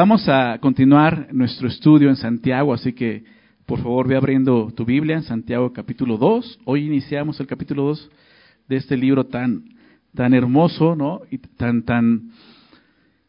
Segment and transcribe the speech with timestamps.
[0.00, 3.24] Vamos a continuar nuestro estudio en Santiago, así que
[3.66, 6.60] por favor ve abriendo tu Biblia en Santiago capítulo 2.
[6.66, 8.08] Hoy iniciamos el capítulo 2
[8.68, 9.64] de este libro tan,
[10.14, 11.22] tan hermoso, ¿no?
[11.32, 12.30] Y tan, tan,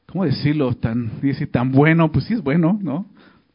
[0.06, 0.76] ¿cómo decirlo?
[0.76, 3.08] Tan, dice, tan bueno, pues sí es bueno, ¿no?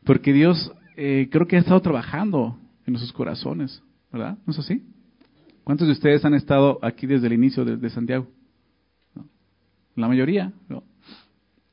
[0.03, 3.81] Porque Dios eh, creo que ha estado trabajando en nuestros corazones,
[4.13, 4.39] ¿verdad?
[4.45, 4.83] ¿No es así?
[5.63, 8.27] ¿Cuántos de ustedes han estado aquí desde el inicio de, Santiago?
[9.95, 10.83] La mayoría, ¿no?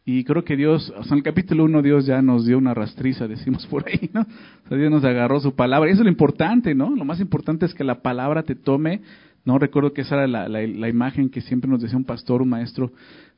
[0.04, 2.74] Y creo que Dios, o sea, en el capítulo 1 Dios ya nos dio una
[2.74, 4.22] rastriza, decimos por ahí, ¿no?
[4.22, 5.90] O sea, Dios nos agarró su palabra.
[5.90, 6.96] Y eso es lo importante, ¿no?
[6.96, 9.02] Lo más importante es que la palabra te tome.
[9.46, 12.50] No recuerdo que esa era la, la, imagen que siempre nos decía un pastor, un
[12.50, 12.92] maestro,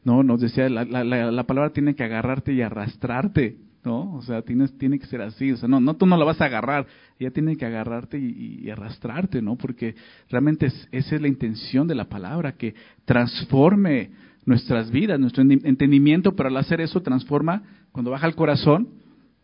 [0.03, 0.23] ¿no?
[0.23, 4.13] Nos decía, la, la, palabra tiene que agarrarte y arrastrarte, ¿no?
[4.15, 5.51] O sea, tienes, tiene que ser así.
[5.51, 6.87] O sea, no, no tú no la vas a agarrar,
[7.19, 9.55] ella tiene que agarrarte y, arrastrarte, ¿no?
[9.55, 9.95] Porque
[10.29, 12.75] realmente esa es la intención de la palabra, que
[13.05, 14.11] transforme
[14.45, 18.89] nuestras vidas, nuestro entendimiento, pero al hacer eso transforma, cuando baja el corazón,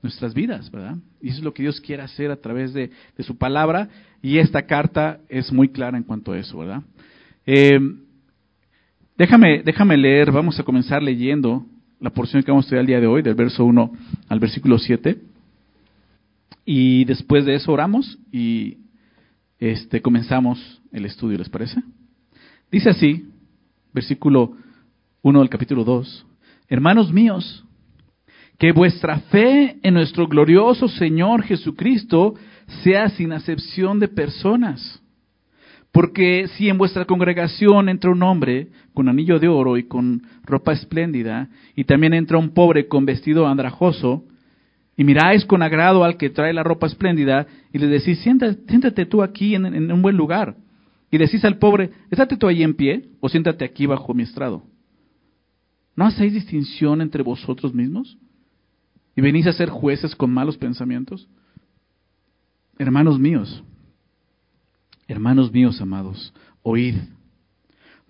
[0.01, 0.97] nuestras vidas, ¿verdad?
[1.21, 3.89] Y eso es lo que Dios quiere hacer a través de, su palabra,
[4.21, 6.83] y esta carta es muy clara en cuanto a eso, ¿verdad?
[7.45, 7.79] Eh,
[9.17, 11.65] déjame, déjame leer, vamos a comenzar leyendo
[11.99, 13.91] la porción que vamos a estudiar el día de hoy, del verso 1
[14.29, 15.19] al versículo 7,
[16.65, 18.77] y después de eso oramos y
[19.59, 21.81] este, comenzamos el estudio, ¿les parece?
[22.71, 23.27] Dice así,
[23.93, 24.55] versículo
[25.21, 26.25] 1 del capítulo 2.
[26.69, 27.65] Hermanos míos,
[28.57, 32.35] que vuestra fe en nuestro glorioso Señor Jesucristo
[32.83, 35.01] sea sin acepción de personas.
[35.91, 40.71] Porque si en vuestra congregación entra un hombre con anillo de oro y con ropa
[40.71, 44.23] espléndida, y también entra un pobre con vestido andrajoso,
[44.95, 49.23] y miráis con agrado al que trae la ropa espléndida, y le decís, siéntate, tú
[49.23, 50.55] aquí en, en, un buen lugar,
[51.09, 54.63] y decís al pobre, estate tú ahí en pie, o siéntate aquí bajo mi estrado.
[55.99, 58.17] ¿No hacéis distinción entre vosotros mismos?
[59.17, 61.27] ¿Y venís a ser jueces con malos pensamientos?
[62.77, 63.61] Hermanos míos,
[65.09, 66.33] hermanos míos amados,
[66.63, 66.95] oíd.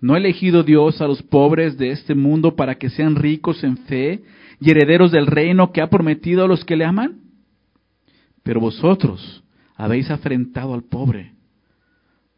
[0.00, 3.76] ¿No ha elegido Dios a los pobres de este mundo para que sean ricos en
[3.76, 4.22] fe
[4.60, 7.22] y herederos del reino que ha prometido a los que le aman?
[8.44, 9.42] Pero vosotros
[9.74, 11.32] habéis afrentado al pobre.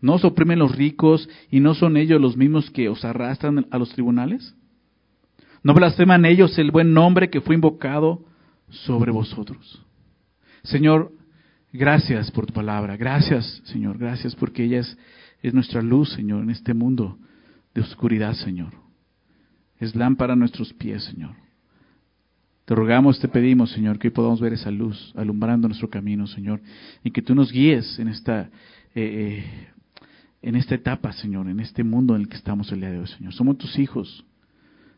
[0.01, 3.77] ¿No os oprimen los ricos y no son ellos los mismos que os arrastran a
[3.77, 4.57] los tribunales?
[5.63, 8.25] No blasfeman ellos el buen nombre que fue invocado
[8.69, 9.85] sobre vosotros.
[10.65, 11.13] Señor,
[11.73, 12.97] gracias por tu palabra.
[12.97, 13.99] Gracias, Señor.
[13.99, 14.99] Gracias porque ella es,
[15.43, 17.19] es nuestra luz, Señor, en este mundo
[17.75, 18.73] de oscuridad, Señor.
[19.79, 21.35] Es lámpara a nuestros pies, Señor.
[22.65, 26.61] Te rogamos, te pedimos, Señor, que hoy podamos ver esa luz alumbrando nuestro camino, Señor,
[27.03, 28.51] y que tú nos guíes en esta, eh,
[28.95, 29.45] eh,
[30.43, 33.09] en esta etapa, Señor, en este mundo en el que estamos el día de hoy,
[33.09, 33.33] Señor.
[33.33, 34.25] Somos tus hijos.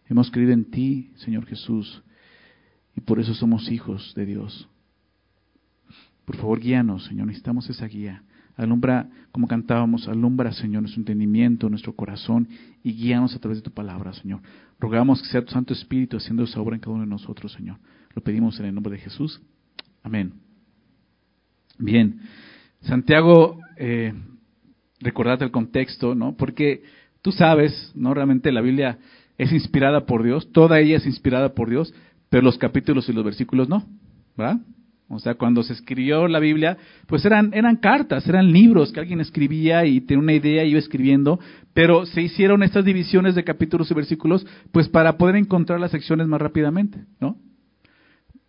[0.09, 2.03] Hemos creído en ti, Señor Jesús,
[2.97, 4.69] y por eso somos hijos de Dios.
[6.25, 8.22] Por favor, guíanos, Señor, necesitamos esa guía.
[8.56, 12.48] Alumbra, como cantábamos, alumbra, Señor, nuestro entendimiento, nuestro corazón
[12.84, 14.41] y guíanos a través de tu palabra, Señor.
[14.78, 17.78] Rogamos que sea tu Santo Espíritu haciendo esa obra en cada uno de nosotros, Señor.
[18.14, 19.43] Lo pedimos en el nombre de Jesús.
[20.04, 20.34] Amén.
[21.78, 22.20] Bien,
[22.82, 24.14] Santiago, eh,
[25.00, 26.37] recordate el contexto, ¿no?
[26.37, 26.84] Porque
[27.22, 28.14] tú sabes, ¿no?
[28.14, 28.98] Realmente la Biblia
[29.39, 31.95] es inspirada por Dios, toda ella es inspirada por Dios,
[32.28, 33.84] pero los capítulos y los versículos no,
[34.37, 34.59] ¿verdad?
[35.09, 39.21] O sea, cuando se escribió la Biblia, pues eran, eran cartas, eran libros que alguien
[39.21, 41.39] escribía y tenía una idea y iba escribiendo,
[41.75, 46.27] pero se hicieron estas divisiones de capítulos y versículos, pues para poder encontrar las secciones
[46.27, 47.37] más rápidamente, ¿no?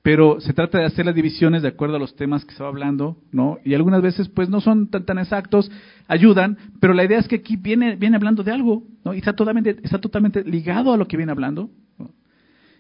[0.05, 2.69] Pero se trata de hacer las divisiones de acuerdo a los temas que se va
[2.69, 3.57] hablando, ¿no?
[3.65, 5.71] Y algunas veces, pues, no son tan, tan exactos,
[6.07, 9.15] ayudan, pero la idea es que aquí viene, viene hablando de algo, ¿no?
[9.15, 11.71] Y está totalmente, está totalmente ligado a lo que viene hablando.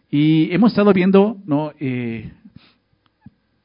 [0.07, 1.71] Y hemos estado viendo, ¿no?
[1.79, 2.31] Eh,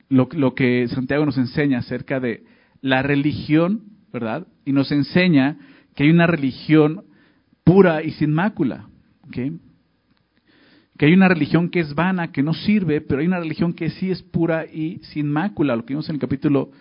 [0.09, 2.45] lo, lo que Santiago nos enseña acerca de
[2.81, 4.47] la religión, ¿verdad?
[4.65, 5.59] Y nos enseña
[5.95, 7.05] que hay una religión
[7.63, 8.89] pura y sin mácula,
[9.27, 9.53] ¿ok?
[11.01, 13.89] Que hay una religión que es vana, que no sirve, pero hay una religión que
[13.89, 16.73] sí es pura y sin mácula, lo que vimos en el capítulo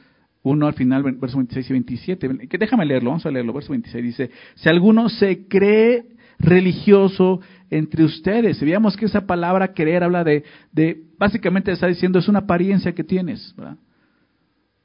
[0.44, 2.48] 1 al final, versos 26 y 27.
[2.50, 3.54] Que déjame leerlo, vamos a leerlo.
[3.54, 6.04] Verso 26 dice, si alguno se cree
[6.38, 7.40] religioso
[7.70, 10.44] entre ustedes, veíamos que esa palabra creer habla de,
[10.74, 13.78] de básicamente está diciendo, es una apariencia que tienes, ¿verdad?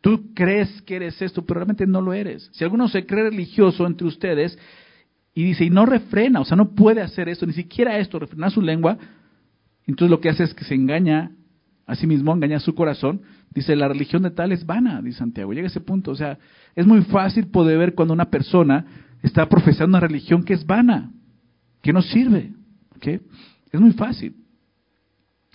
[0.00, 2.48] Tú crees que eres esto, pero realmente no lo eres.
[2.52, 4.56] Si alguno se cree religioso entre ustedes
[5.34, 8.52] y dice, y no refrena, o sea, no puede hacer esto, ni siquiera esto, refrenar
[8.52, 8.96] su lengua,
[9.86, 11.32] entonces lo que hace es que se engaña
[11.86, 13.22] a sí mismo, engaña a su corazón.
[13.54, 15.52] Dice, la religión de tal es vana, dice Santiago.
[15.52, 16.10] Llega a ese punto.
[16.10, 16.38] O sea,
[16.74, 18.86] es muy fácil poder ver cuando una persona
[19.22, 21.12] está profesando una religión que es vana,
[21.82, 22.52] que no sirve.
[22.96, 23.20] ¿okay?
[23.70, 24.34] Es muy fácil.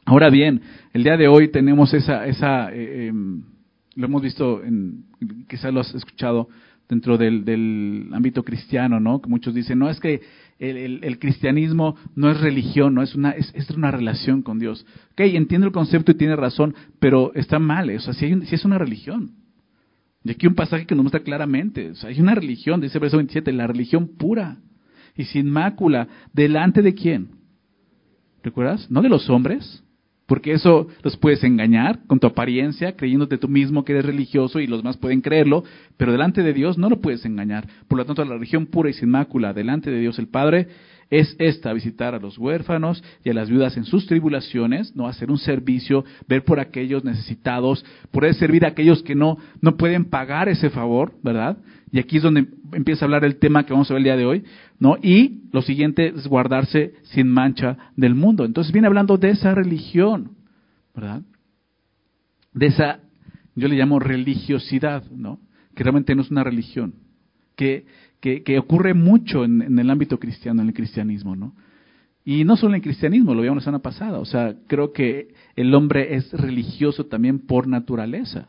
[0.05, 0.61] Ahora bien,
[0.93, 3.43] el día de hoy tenemos esa, esa eh, em,
[3.95, 5.05] lo hemos visto, en,
[5.47, 6.49] quizás lo has escuchado
[6.87, 9.21] dentro del, del, ámbito cristiano, ¿no?
[9.21, 10.21] Que muchos dicen, no, es que
[10.59, 14.85] el, cristianismo no es religión, no es una, es, es, una relación con Dios.
[15.11, 18.55] Ok, entiendo el concepto y tiene razón, pero está mal, o sea, si, hay, si
[18.55, 19.31] es una religión.
[20.23, 23.17] Y aquí un pasaje que nos muestra claramente, o hay una religión, dice el verso
[23.17, 24.57] 27, la religión pura
[25.15, 27.29] y sin mácula, ¿delante de quién?
[28.43, 28.89] ¿Recuerdas?
[28.91, 29.83] No de los hombres,
[30.29, 34.67] porque eso los puedes engañar con tu apariencia, creyéndote tú mismo que eres religioso y
[34.67, 35.63] los demás pueden creerlo,
[35.97, 37.67] pero delante de Dios no lo puedes engañar.
[37.87, 40.67] Por lo tanto, la religión pura y sin mácula delante de Dios el Padre
[41.09, 45.31] es esta, visitar a los huérfanos y a las viudas en sus tribulaciones, no hacer
[45.31, 50.47] un servicio, ver por aquellos necesitados, poder servir a aquellos que no, no pueden pagar
[50.47, 51.57] ese favor, ¿verdad?
[51.91, 54.17] Y aquí es donde empieza a hablar el tema que vamos a ver el día
[54.17, 54.43] de hoy,
[54.79, 54.97] ¿no?
[55.01, 58.45] Y lo siguiente es guardarse sin mancha del mundo.
[58.45, 60.31] Entonces viene hablando de esa religión,
[60.95, 61.21] ¿verdad?
[62.53, 63.01] De esa,
[63.55, 65.39] yo le llamo religiosidad, ¿no?
[65.75, 66.93] Que realmente no es una religión,
[67.55, 67.85] que,
[68.21, 71.53] que, que ocurre mucho en, en, el ámbito cristiano, en el cristianismo, ¿no?
[72.23, 75.33] Y no solo en el cristianismo, lo vimos la semana pasada, o sea, creo que
[75.55, 78.47] el hombre es religioso también por naturaleza.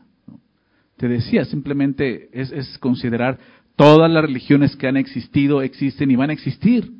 [0.97, 3.39] Te decía, simplemente es, es considerar
[3.75, 6.91] todas las religiones que han existido, existen y van a existir.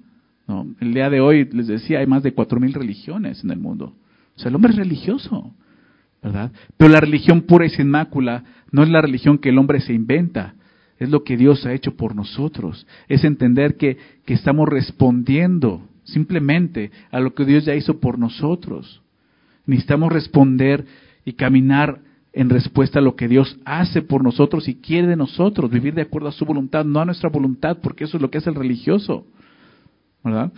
[0.47, 0.67] ¿no?
[0.79, 3.93] El día de hoy, les decía, hay más de cuatro mil religiones en el mundo.
[4.35, 5.53] O sea, el hombre es religioso,
[6.21, 6.51] ¿verdad?
[6.77, 9.93] Pero la religión pura y sin mácula no es la religión que el hombre se
[9.93, 10.55] inventa,
[10.97, 12.85] es lo que Dios ha hecho por nosotros.
[13.07, 19.01] Es entender que, que estamos respondiendo simplemente a lo que Dios ya hizo por nosotros.
[19.65, 20.85] Necesitamos responder
[21.25, 21.99] y caminar
[22.33, 26.03] en respuesta a lo que Dios hace por nosotros y quiere de nosotros, vivir de
[26.03, 28.55] acuerdo a su voluntad, no a nuestra voluntad, porque eso es lo que es el
[28.55, 29.25] religioso.
[30.23, 30.51] ¿Verdad?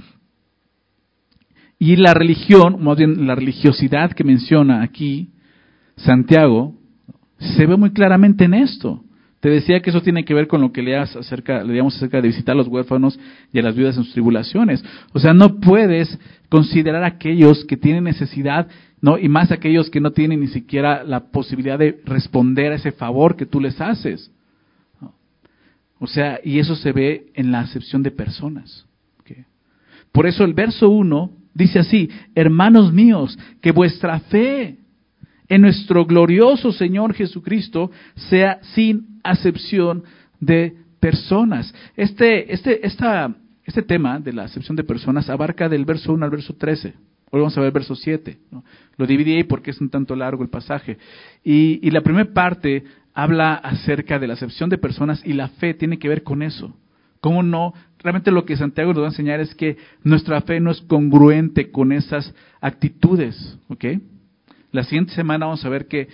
[1.79, 5.31] Y la religión, más bien la religiosidad que menciona aquí
[5.95, 6.75] Santiago,
[7.39, 9.03] se ve muy claramente en esto.
[9.39, 12.29] Te decía que eso tiene que ver con lo que leas acerca, leíamos acerca de
[12.29, 13.19] visitar a los huérfanos
[13.51, 14.81] y a las viudas en sus tribulaciones.
[15.11, 16.17] O sea, no puedes
[16.47, 18.69] considerar a aquellos que tienen necesidad
[19.03, 19.17] ¿no?
[19.17, 23.35] Y más aquellos que no tienen ni siquiera la posibilidad de responder a ese favor
[23.35, 24.31] que tú les haces.
[25.99, 28.85] O sea, y eso se ve en la acepción de personas.
[30.13, 34.77] Por eso el verso 1 dice así, hermanos míos, que vuestra fe
[35.49, 40.03] en nuestro glorioso Señor Jesucristo sea sin acepción
[40.39, 41.73] de personas.
[41.97, 43.35] Este, este, esta,
[43.65, 46.93] este tema de la acepción de personas abarca del verso 1 al verso 13.
[47.33, 48.37] Hoy vamos a ver el verso 7.
[48.51, 48.63] ¿no?
[48.95, 50.99] Lo dividí ahí porque es un tanto largo el pasaje.
[51.43, 52.83] Y, la primera parte
[53.15, 56.77] habla acerca de la acepción de personas y la fe tiene que ver con eso.
[57.21, 57.73] ¿Cómo no?
[58.03, 61.71] Realmente lo que Santiago nos va a enseñar es que nuestra fe no es congruente
[61.71, 63.57] con esas actitudes.
[63.67, 63.85] ¿Ok?
[64.71, 66.09] La siguiente semana vamos a ver que,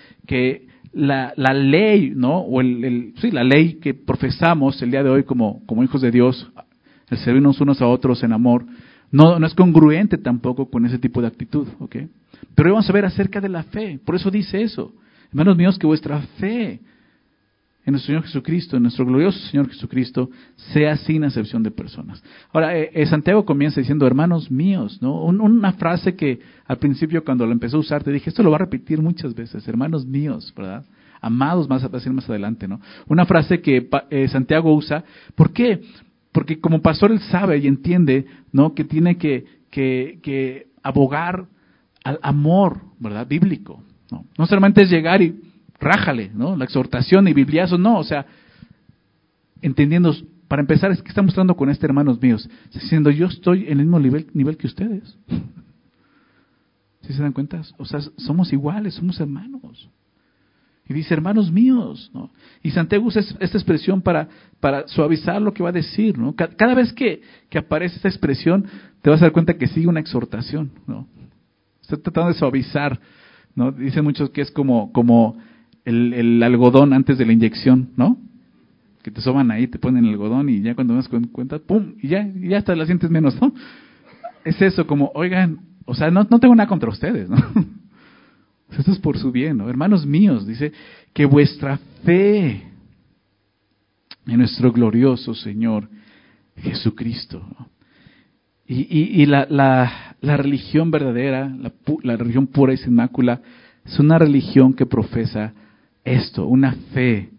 [0.94, 2.38] la, ley, ¿no?
[2.38, 6.12] O el, sí, la ley que profesamos el día de hoy como, como hijos de
[6.12, 6.50] Dios,
[7.10, 8.66] el servirnos unos a otros en amor,
[9.11, 11.95] no, no es congruente tampoco con ese tipo de actitud, ¿ok?
[12.56, 14.00] Pero hoy vamos a ver acerca de la fe.
[14.03, 14.94] Por eso dice eso.
[15.29, 16.79] Hermanos míos, que vuestra fe
[17.85, 20.29] en nuestro Señor Jesucristo, en nuestro glorioso Señor Jesucristo,
[20.73, 22.23] sea sin excepción de personas.
[22.51, 25.23] Ahora, eh, eh, Santiago comienza diciendo, hermanos míos, ¿no?
[25.23, 28.57] una frase que al principio cuando lo empezó a usar, te dije, esto lo va
[28.57, 30.85] a repetir muchas veces, hermanos míos, ¿verdad?
[31.21, 32.80] Amados, más a decir más adelante, ¿no?
[33.07, 35.04] Una frase que eh, Santiago usa,
[35.35, 35.81] ¿por qué?
[36.31, 38.74] Porque como pastor él sabe y entiende, ¿no?
[38.74, 41.48] Que tiene que, que, que abogar
[42.04, 43.28] al amor, ¿verdad?
[43.28, 43.83] Bíblico.
[44.12, 44.26] ¿no?
[44.38, 45.40] no solamente es llegar y
[45.80, 46.56] rájale, ¿no?
[46.56, 48.26] La exhortación y bibliazo, no, o sea,
[49.62, 50.14] entendiendo,
[50.48, 53.86] para empezar, es que está mostrando con este hermanos míos, diciendo, yo estoy en el
[53.86, 55.18] mismo nivel, nivel que ustedes.
[57.02, 57.62] ¿Sí se dan cuenta?
[57.78, 59.90] O sea, somos iguales, somos hermanos.
[60.89, 62.31] Y dice, hermanos míos, ¿no?
[62.63, 64.27] Y Santiago usa esta expresión para,
[64.59, 66.33] para suavizar lo que va a decir, ¿no?
[66.35, 68.65] Cada vez que, que aparece esta expresión,
[69.03, 71.07] te vas a dar cuenta que sigue una exhortación, ¿no?
[71.83, 72.99] Está tratando de suavizar,
[73.53, 73.71] ¿no?
[73.71, 75.37] Dicen muchos que es como, como
[75.85, 78.17] el, el algodón antes de la inyección, ¿no?
[79.03, 81.93] Que te soban ahí, te ponen el algodón y ya cuando das cuenta, ¡pum!
[82.01, 83.53] Y ya, ya hasta la sientes menos, ¿no?
[84.43, 87.37] Es eso, como, oigan, o sea, no, no tengo nada contra ustedes, ¿no?
[88.78, 89.69] Esto es por su bien, ¿no?
[89.69, 90.71] Hermanos míos, dice
[91.14, 92.64] que vuestra fe
[94.28, 95.90] en nuestro glorioso Señor
[96.57, 97.42] Jesucristo.
[98.68, 101.73] Y, y, y la, la, la, religión verdadera, la,
[102.04, 103.42] la religión pura y sin mácula,
[103.83, 105.54] es una religión que profesa
[106.04, 107.31] esto, una fe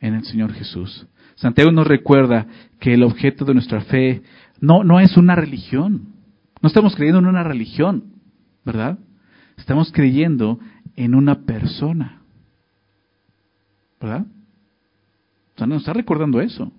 [0.00, 1.06] en el Señor Jesús.
[1.34, 2.46] Santiago nos recuerda
[2.78, 4.22] que el objeto de nuestra fe
[4.60, 6.14] no, no es una religión.
[6.62, 8.04] No estamos creyendo en una religión,
[8.64, 8.98] ¿verdad?
[9.60, 10.58] Estamos creyendo
[10.96, 12.22] en una persona.
[14.00, 14.26] ¿Verdad?
[15.54, 16.72] O sea, nos está recordando eso.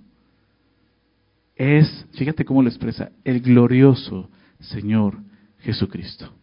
[1.55, 5.19] Es, fíjate cómo lo expresa, el glorioso Señor
[5.59, 6.33] Jesucristo.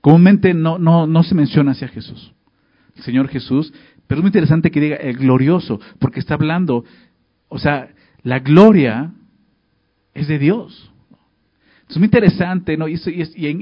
[0.00, 2.34] Comúnmente no, no, no se menciona hacia Jesús,
[2.94, 3.72] el Señor Jesús,
[4.06, 6.84] pero es muy interesante que diga el glorioso, porque está hablando,
[7.48, 7.88] o sea,
[8.22, 9.12] la gloria
[10.12, 10.92] es de Dios.
[11.94, 12.88] Es muy interesante, ¿no?
[12.88, 12.98] Y,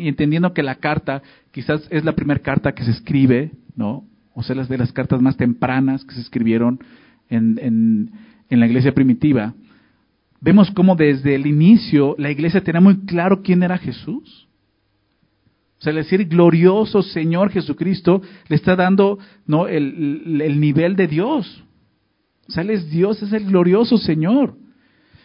[0.09, 4.07] entendiendo que la carta quizás es la primera carta que se escribe, ¿no?
[4.33, 6.81] O sea, las de las cartas más tempranas que se escribieron
[7.29, 8.11] en,
[8.49, 9.53] en, la iglesia primitiva,
[10.41, 14.49] vemos cómo desde el inicio la iglesia tenía muy claro quién era Jesús.
[15.79, 19.69] O sea, decir glorioso Señor Jesucristo le está dando ¿no?
[19.69, 21.65] el, el nivel de Dios.
[22.49, 24.57] O sea, Él es Dios, es el glorioso Señor.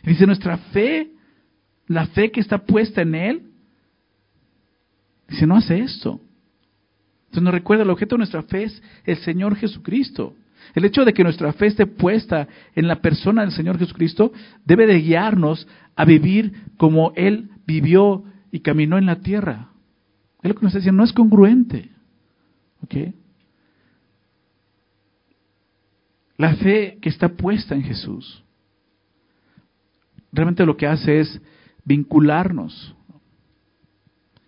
[0.04, 1.12] dice, nuestra fe
[1.88, 3.42] la fe que está puesta en Él,
[5.28, 6.20] dice, no hace esto.
[7.26, 10.34] Entonces nos recuerda, el objeto de nuestra fe es el Señor Jesucristo.
[10.76, 14.32] El hecho de que nuestra fe esté puesta en la persona del Señor Jesucristo
[14.66, 19.70] debe de guiarnos a vivir como Él vivió y caminó en la tierra.
[20.42, 21.90] Es lo que nos diciendo, no es congruente.
[26.38, 28.44] La fe que está puesta en Jesús
[30.38, 31.42] realmente lo que hace es
[31.88, 32.96] vincularnos.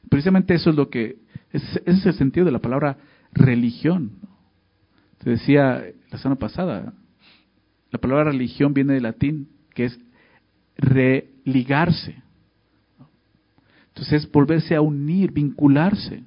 [0.10, 1.20] Precisamente eso es lo que,
[1.52, 2.98] ese es el sentido de la palabra
[3.32, 4.12] religión.
[5.20, 6.94] Te decía la semana pasada,
[7.92, 10.00] la palabra religión viene del latín, que es
[10.78, 12.22] religarse.
[13.88, 16.24] Entonces es volverse a unir, vincularse.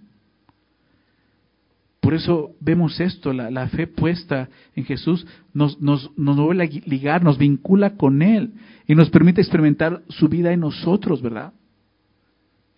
[2.02, 7.23] Por eso vemos esto, la, fe puesta en Jesús nos, nos, nos vuelve a ligar,
[7.23, 8.54] nos vincula con Él
[8.88, 11.52] y nos permite experimentar su vida en nosotros, ¿verdad?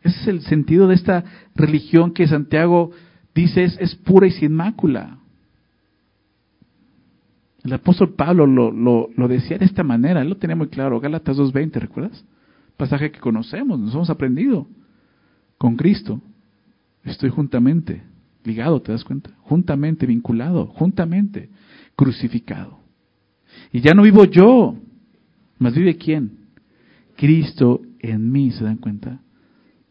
[0.02, 2.90] Ese es el sentido de esta religión que Santiago
[3.34, 5.16] dice es, pura y sin mácula.
[7.64, 11.00] El apóstol Pablo lo, lo, lo, decía de esta manera, él lo tenía muy claro,
[11.00, 12.26] Gálatas 2.20, ¿recuerdas?
[12.76, 14.68] Pasaje que conocemos, nos hemos aprendido.
[15.56, 16.20] Con Cristo
[17.04, 18.02] estoy juntamente
[18.44, 19.30] ligado, ¿te das cuenta?
[19.42, 21.50] Juntamente vinculado, juntamente
[21.96, 22.78] crucificado.
[23.72, 24.76] Y ya no vivo yo,
[25.58, 26.38] mas vive quién?
[27.16, 29.20] Cristo en mí, ¿se dan cuenta?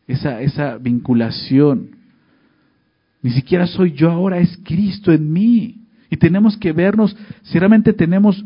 [0.07, 1.91] Esa, esa vinculación.
[3.21, 5.77] Ni siquiera soy yo ahora, es Cristo en mí.
[6.09, 8.43] Y tenemos que vernos, si realmente tenemos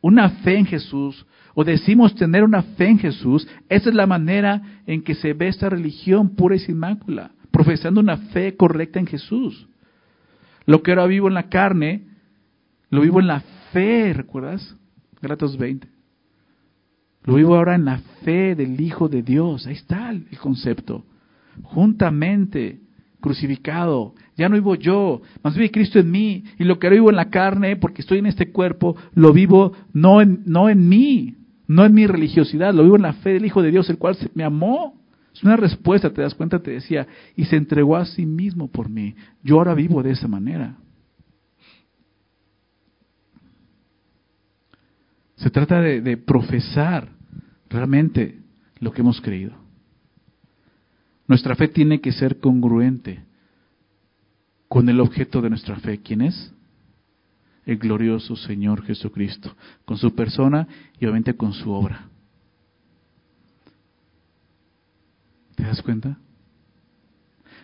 [0.00, 1.24] una fe en Jesús,
[1.54, 5.48] o decimos tener una fe en Jesús, esa es la manera en que se ve
[5.48, 9.68] esta religión pura y sin mácula, profesando una fe correcta en Jesús.
[10.66, 12.06] Lo que ahora vivo en la carne,
[12.90, 13.40] lo vivo en la
[13.72, 14.76] fe, ¿recuerdas?
[15.20, 15.88] Gratos 20.
[17.24, 19.66] Lo vivo ahora en la fe del Hijo de Dios.
[19.66, 21.04] Ahí está el concepto.
[21.62, 22.80] Juntamente,
[23.20, 24.14] crucificado.
[24.36, 26.44] Ya no vivo yo, más vive Cristo en mí.
[26.58, 30.20] Y lo que vivo en la carne, porque estoy en este cuerpo, lo vivo no
[30.20, 33.62] en, no en mí, no en mi religiosidad, lo vivo en la fe del Hijo
[33.62, 35.00] de Dios, el cual me amó.
[35.34, 38.88] Es una respuesta, te das cuenta, te decía, y se entregó a sí mismo por
[38.88, 39.14] mí.
[39.42, 40.76] Yo ahora vivo de esa manera.
[45.36, 47.08] Se trata de, profesar
[47.68, 48.38] realmente
[48.78, 49.54] lo que hemos creído.
[51.26, 53.24] Nuestra fe tiene que ser congruente
[54.68, 56.00] con el objeto de nuestra fe.
[56.00, 56.52] ¿Quién es?
[57.64, 60.68] El glorioso Señor Jesucristo, con su persona
[61.00, 62.11] y obviamente con su obra.
[65.62, 66.18] ¿Te das cuenta?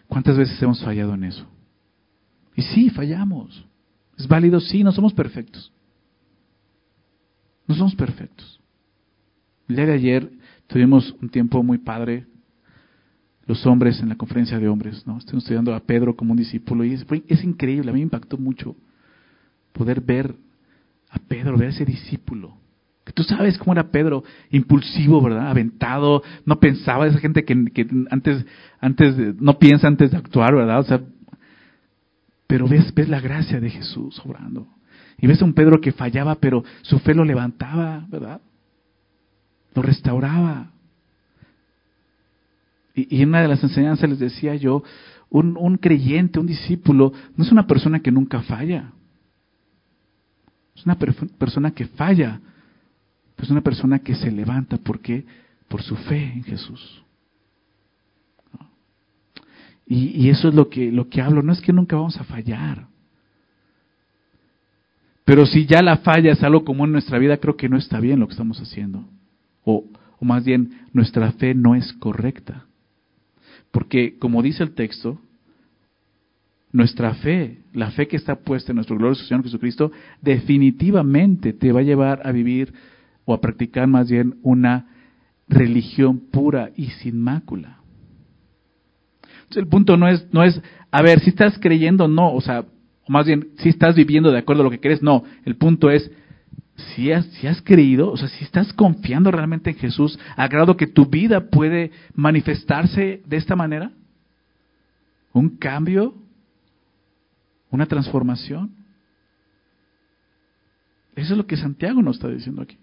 [0.07, 1.45] ¿Cuántas veces hemos fallado en eso?
[2.55, 3.67] Y sí, fallamos.
[4.17, 5.73] Es válido, sí, no somos perfectos.
[7.67, 8.61] No somos perfectos.
[9.69, 10.31] El día de ayer
[10.69, 12.25] tuvimos un tiempo muy padre,
[13.47, 15.19] los hombres en la conferencia de hombres, ¿no?
[15.19, 18.39] Estoy estudiando a Pedro como un discípulo y es, es increíble, a mí me impactó
[18.39, 18.77] mucho
[19.73, 20.37] poder ver
[21.11, 22.57] a Pedro, ver a ese discípulo.
[23.15, 25.49] Tú sabes cómo era Pedro, impulsivo, ¿verdad?
[25.49, 27.55] Aventado, no pensaba, esa gente que,
[28.11, 28.45] antes,
[28.81, 30.81] antes no piensa antes de actuar, ¿verdad?
[30.81, 31.01] O sea,
[32.47, 34.67] pero ves, ves la gracia de Jesús obrando.
[35.19, 38.41] Y ves a un Pedro que fallaba, pero su fe lo levantaba, ¿verdad?
[39.75, 40.71] Lo restauraba.
[42.95, 44.83] Y, en una de las enseñanzas les decía yo,
[45.31, 48.93] un, creyente, un discípulo, no es una persona que nunca falla.
[50.75, 52.41] Es una persona que falla,
[53.43, 54.77] es una persona que se levanta.
[54.79, 55.25] ¿Por qué?
[55.69, 57.03] Por su fe en Jesús.
[59.87, 61.43] Y, y, eso es lo que, lo que hablo.
[61.43, 62.87] No es que nunca vamos a fallar.
[65.25, 68.01] Pero si ya la falla es algo común en nuestra vida, creo que no está
[68.01, 69.05] bien lo que estamos haciendo.
[69.65, 69.85] O,
[70.19, 72.67] o más bien, nuestra fe no es correcta.
[73.71, 75.21] Porque, como dice el texto,
[76.73, 81.81] nuestra fe, la fe que está puesta en nuestro glorioso Señor Jesucristo, definitivamente te va
[81.81, 82.73] a llevar a vivir
[83.29, 84.87] o a practicar más bien una
[85.49, 87.81] religión pura y sin mácula.
[89.23, 92.41] Entonces, el punto no es, no es, a ver, si estás creyendo o no, o
[92.41, 92.65] sea,
[93.07, 95.25] más bien, si estás viviendo de acuerdo a lo que crees, no.
[95.45, 96.11] El punto es,
[96.77, 100.87] si has, si has creído, o sea, si estás confiando realmente en Jesús, a que
[100.87, 103.93] tu vida puede manifestarse de esta manera,
[105.35, 106.15] un cambio,
[107.71, 108.71] una transformación.
[111.15, 112.79] Eso es lo que Santiago nos está diciendo aquí.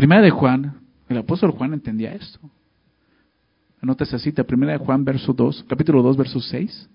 [0.00, 0.76] Primera de Juan,
[1.10, 2.40] el apóstol Juan entendía esto.
[3.82, 6.88] Anota esa cita, Primera de Juan, verso 2, capítulo 2, verso 6.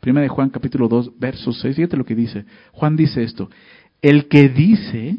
[0.00, 1.76] Primera de Juan, capítulo 2, verso 6.
[1.76, 2.44] Fíjate lo que dice.
[2.72, 3.48] Juan dice esto.
[4.00, 5.18] El que dice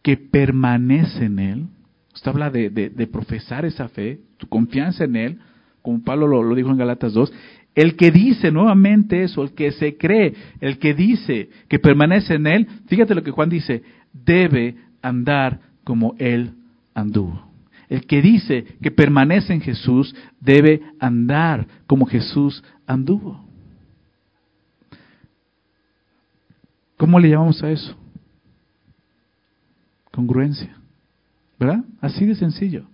[0.00, 1.66] que permanece en él,
[2.14, 5.38] usted habla de, de, profesar esa fe, tu confianza en él,
[5.82, 7.30] como Pablo lo, lo dijo en Galatas 2,
[7.74, 12.46] el que dice nuevamente eso, el que se cree, el que dice que permanece en
[12.46, 13.82] él, fíjate lo que Juan dice,
[14.14, 16.54] debe andar como él
[16.94, 17.50] anduvo.
[17.88, 23.44] El que dice que permanece en Jesús debe andar como Jesús anduvo.
[26.96, 27.96] ¿Cómo le llamamos a eso?
[30.12, 30.76] Congruencia.
[31.58, 31.84] ¿Verdad?
[32.00, 32.84] Así de sencillo.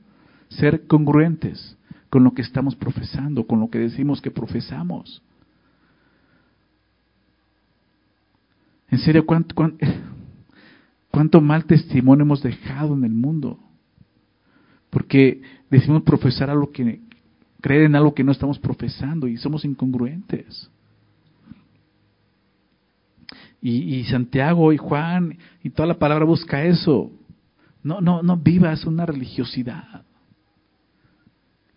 [0.49, 1.77] Ser congruentes
[2.09, 5.23] con lo que estamos profesando, con lo que decimos que profesamos.
[8.89, 9.85] En serio, ¿cuánto, cuánto,
[11.41, 13.59] mal testimonio hemos dejado en el mundo?
[14.91, 17.01] Porque decimos profesar algo que,
[17.61, 20.71] creer en algo que no estamos profesando y somos incongruentes.
[23.61, 27.11] Y, y, Santiago y Juan y toda la palabra busca eso.
[27.83, 30.03] No, no, no vivas una religiosidad.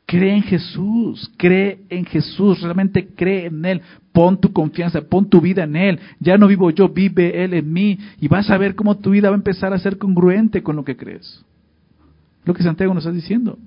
[0.09, 3.79] Cree en Jesús, cree en Jesús, realmente cree en Él,
[4.11, 5.99] pon tu confianza, pon tu vida en Él.
[6.19, 9.29] Ya no vivo yo, vive Él en mí y vas a ver cómo tu vida
[9.29, 11.45] va a empezar a ser congruente con lo que crees.
[12.43, 13.59] Lo que Santiago nos está diciendo.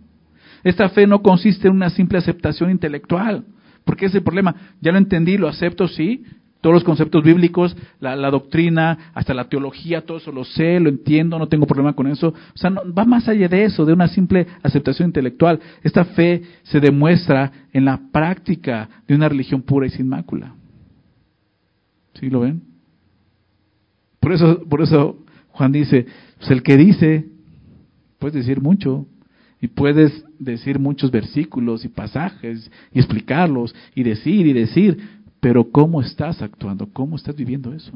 [0.65, 3.45] Esta fe no consiste en una simple aceptación intelectual,
[3.85, 4.57] porque ese problema.
[4.81, 6.25] Ya lo entendí, lo acepto, sí.
[6.63, 11.39] Todos los conceptos bíblicos, la, doctrina, hasta la teología, todo eso lo sé, lo entiendo,
[11.39, 12.29] no tengo problema con eso.
[12.29, 15.61] O sea, no, va más allá de eso, de una simple aceptación intelectual.
[15.83, 20.55] Esta fe se demuestra en la práctica de una religión pura y sin mácula.
[22.15, 22.63] ¿Sí lo ven?
[24.21, 26.07] Por eso, por eso Juan dice,
[26.39, 27.27] pues el que dice
[28.23, 29.05] puedes decir mucho
[29.61, 35.12] y puedes decir muchos versículos y pasajes y explicarlos y decir y decir,
[35.43, 36.87] pero ¿cómo estás actuando?
[36.93, 37.91] ¿Cómo estás viviendo eso?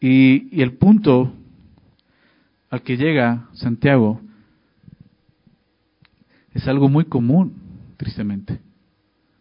[0.00, 1.32] Y, y el punto
[2.70, 4.20] al que llega Santiago
[6.54, 7.54] es algo muy común,
[7.96, 8.60] tristemente,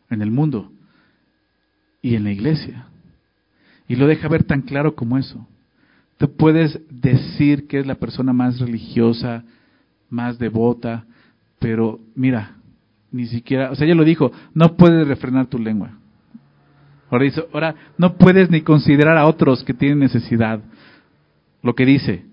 [0.09, 0.71] en el mundo
[2.01, 2.87] y en la iglesia.
[3.87, 5.47] Y lo deja ver tan claro como eso.
[6.17, 9.43] Tú puedes decir que es la persona más religiosa,
[10.09, 11.05] más devota,
[11.59, 12.55] pero mira,
[13.15, 15.91] ni siquiera, o sea, ella lo dijo, no puedes refrenar tu lengua.
[17.09, 20.59] Ahora dice, ahora no puedes ni considerar a otros que tienen necesidad.
[21.63, 22.25] Lo que dice,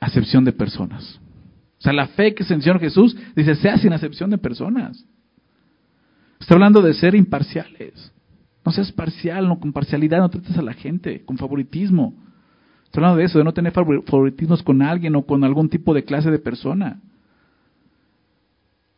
[0.00, 1.20] acepción de personas.
[1.78, 5.04] O sea, la fe que es en Señor Jesús dice, sea sin acepción de personas.
[6.40, 8.12] Está hablando de ser imparciales.
[8.64, 12.14] No seas parcial, no con parcialidad, no trates a la gente, con favoritismo.
[12.84, 16.04] Estoy hablando de eso, de no tener favoritismos con alguien o con algún tipo de
[16.04, 17.02] clase de persona.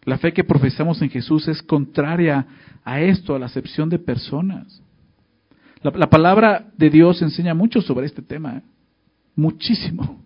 [0.08, 2.46] La fe que profesamos en Jesús es contraria
[2.82, 4.80] a esto, a la acepción de personas.
[5.82, 8.62] La, palabra de Dios enseña mucho sobre este tema, ¿eh?
[9.36, 10.24] muchísimo.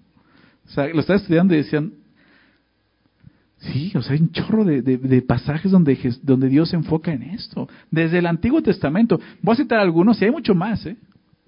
[0.64, 1.94] O sea, lo estaba estudiando y decían,
[3.58, 7.68] sí, o sea, hay un chorro de, pasajes donde, Dios se enfoca en esto.
[7.90, 10.96] Desde el Antiguo Testamento, voy a citar algunos y hay mucho más, ¿eh?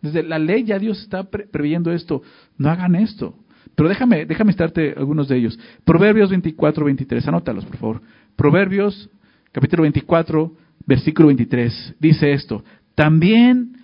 [0.02, 2.20] Desde la ley ya Dios está previendo esto.
[2.58, 3.36] No hagan esto.
[3.74, 5.58] Pero déjame, déjame estarte algunos de ellos.
[5.84, 7.28] Proverbios 24, 23.
[7.28, 8.02] Anótalos, por favor.
[8.36, 9.10] Proverbios,
[9.52, 11.96] capítulo 24, versículo 23.
[11.98, 12.64] Dice esto.
[12.94, 13.76] También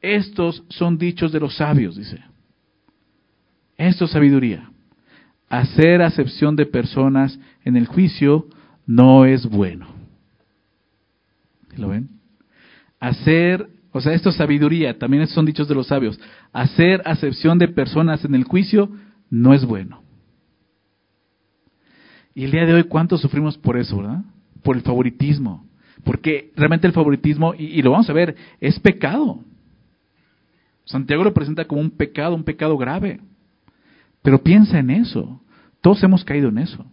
[0.00, 2.20] estos son dichos de los sabios, dice.
[3.76, 4.70] Esto es sabiduría.
[5.48, 8.46] Hacer acepción de personas en el juicio
[8.86, 9.86] no es bueno.
[11.76, 12.08] ¿Lo ven?
[12.98, 16.20] Hacer o sea, esto es sabiduría, también son dichos de los sabios.
[16.52, 18.90] Hacer acepción de personas en el juicio
[19.30, 20.02] no es bueno.
[22.36, 24.22] Y el día de hoy, ¿cuántos sufrimos por eso, verdad?
[24.62, 25.66] Por el favoritismo.
[26.04, 29.40] Porque realmente el favoritismo, y, lo vamos a ver, es pecado.
[30.84, 33.20] Santiago lo presenta como un pecado, un pecado grave.
[34.20, 35.40] Pero piensa en eso.
[35.80, 36.84] Todos hemos caído en eso.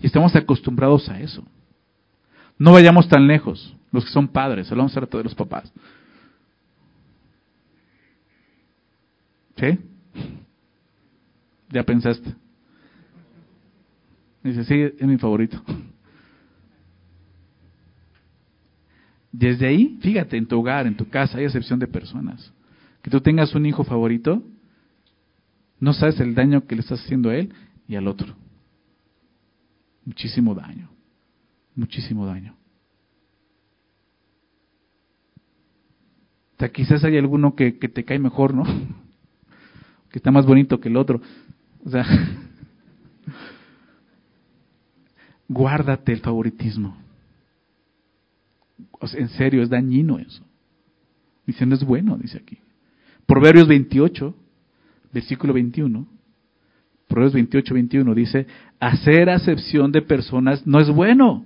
[0.00, 1.44] Y estamos acostumbrados a eso.
[2.56, 5.70] No vayamos tan lejos, los que son padres, hablamos ahora de los papás.
[9.58, 9.78] ¿Sí?
[11.68, 12.34] ¿Ya pensaste?
[14.46, 15.60] Dice, sí, es mi favorito.
[19.32, 22.52] Desde ahí, fíjate, en tu hogar, en tu casa, hay excepción de personas.
[23.02, 24.44] Que tú tengas un hijo favorito,
[25.80, 27.52] no sabes el daño que le estás haciendo a él
[27.88, 28.36] y al otro.
[30.04, 30.88] Muchísimo daño,
[31.74, 32.54] muchísimo daño.
[36.54, 38.62] O sea, quizás hay alguno que, que te cae mejor, ¿no?
[40.12, 41.20] Que está más bonito que el otro.
[41.84, 42.06] O sea,
[45.48, 46.96] guárdate el favoritismo.
[49.14, 50.42] En serio, es dañino eso.
[51.46, 52.58] Dice, no es bueno, dice aquí.
[53.26, 54.34] Proverbios 28,
[55.12, 56.06] versículo 21.
[57.08, 58.46] Proverbios 28, 21 dice,
[58.80, 61.44] hacer acepción de personas no es bueno.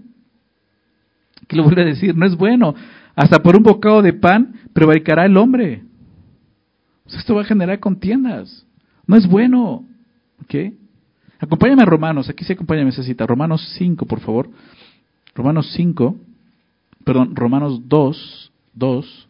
[1.47, 2.17] ¿Qué le vuelve a decir?
[2.17, 2.75] No es bueno.
[3.15, 5.83] Hasta por un bocado de pan prevaricará el hombre.
[7.07, 8.67] esto va a generar contiendas.
[9.07, 9.85] No es bueno.
[10.43, 10.55] ¿Ok?
[11.41, 12.29] Acompáñame a Romanos.
[12.29, 13.27] Aquí sí acompáñame esa cita.
[13.27, 14.51] Romanos 5, por favor.
[15.35, 16.17] Romanos 5.
[17.05, 18.53] Perdón, Romanos 2.
[18.75, 19.29] 2.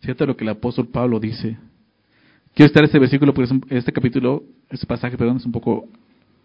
[0.00, 1.56] Fíjate lo que el apóstol Pablo dice.
[2.54, 5.86] Quiero estar este versículo porque este capítulo, este pasaje, perdón, es un poco,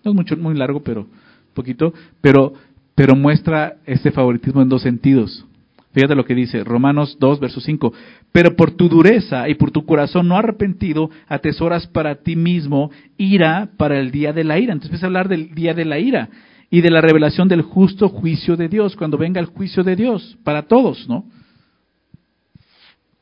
[0.03, 1.07] no es mucho, muy largo, pero
[1.53, 2.53] poquito, pero,
[2.93, 5.45] pero muestra este favoritismo en dos sentidos.
[5.93, 7.93] Fíjate lo que dice Romanos 2, verso 5.
[8.31, 13.69] Pero por tu dureza y por tu corazón no arrepentido, atesoras para ti mismo ira
[13.77, 14.73] para el día de la ira.
[14.73, 16.29] Entonces empieza a hablar del día de la ira
[16.71, 20.39] y de la revelación del justo juicio de Dios, cuando venga el juicio de Dios,
[20.43, 21.25] para todos, ¿no?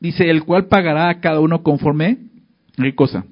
[0.00, 2.16] Dice, el cual pagará a cada uno conforme,
[2.76, 3.26] ¿qué cosa?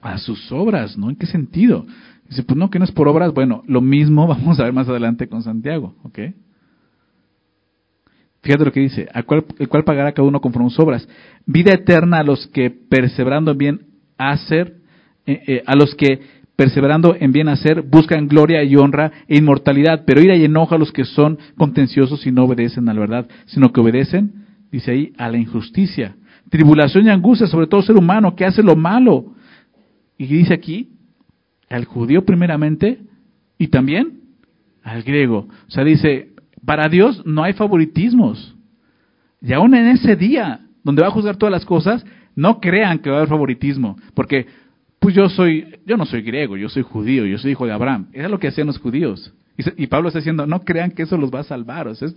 [0.00, 1.08] A sus obras, ¿no?
[1.08, 1.86] ¿En qué sentido?
[2.28, 3.32] Dice, pues no, que no es por obras.
[3.32, 6.18] Bueno, lo mismo vamos a ver más adelante con Santiago, ¿ok?
[8.42, 11.08] Fíjate lo que dice, el cual pagará cada uno conforme sus obras.
[11.46, 13.80] Vida eterna a los que perseverando en bien
[14.18, 14.74] hacer,
[15.26, 16.20] eh, eh, a los que
[16.56, 20.78] perseverando en bien hacer, buscan gloria y honra e inmortalidad, pero ira y enoja a
[20.78, 24.32] los que son contenciosos y no obedecen a la verdad, sino que obedecen,
[24.70, 26.16] dice ahí, a la injusticia.
[26.50, 29.34] Tribulación y angustia sobre todo ser humano que hace lo malo.
[30.18, 30.90] Y dice aquí,
[31.70, 32.98] al judío primeramente
[33.56, 34.20] y también
[34.82, 35.46] al griego.
[35.68, 36.31] O sea, dice,
[36.64, 38.54] para Dios no hay favoritismos.
[39.40, 43.10] Y aún en ese día, donde va a juzgar todas las cosas, no crean que
[43.10, 44.46] va a haber favoritismo, porque
[44.98, 48.08] pues yo soy, yo no soy griego, yo soy judío, yo soy hijo de Abraham.
[48.12, 49.32] Era lo que hacían los judíos.
[49.76, 51.88] Y, Pablo está diciendo, no crean que eso los va a salvar.
[51.88, 52.08] O sea,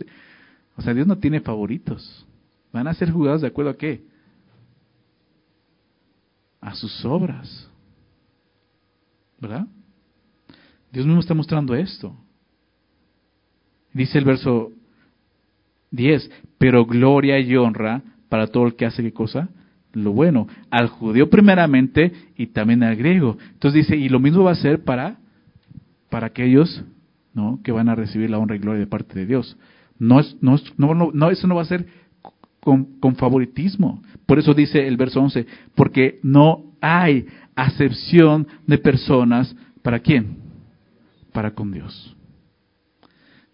[0.77, 2.25] o sea, Dios no tiene favoritos.
[2.71, 4.05] Van a ser juzgados de acuerdo a qué?
[6.61, 7.69] A sus obras.
[9.39, 9.67] ¿Verdad?
[10.91, 12.15] Dios mismo está mostrando esto.
[13.95, 14.73] Dice el verso
[15.91, 19.47] 10, pero gloria y honra para todo el que hace qué cosa?
[19.93, 23.37] Lo bueno, al judío primeramente y también al griego.
[23.53, 25.15] Entonces dice, y lo mismo va a ser para,
[26.09, 26.83] para aquellos
[27.33, 27.61] ¿no?
[27.63, 29.57] que van a recibir la honra y gloria de parte de Dios.
[29.97, 31.85] No, es, no, no, no eso no va a ser
[32.59, 34.03] con, con favoritismo.
[34.25, 40.35] Por eso dice el verso 11, porque no hay acepción de personas, ¿para quién?
[41.31, 42.13] Para con Dios.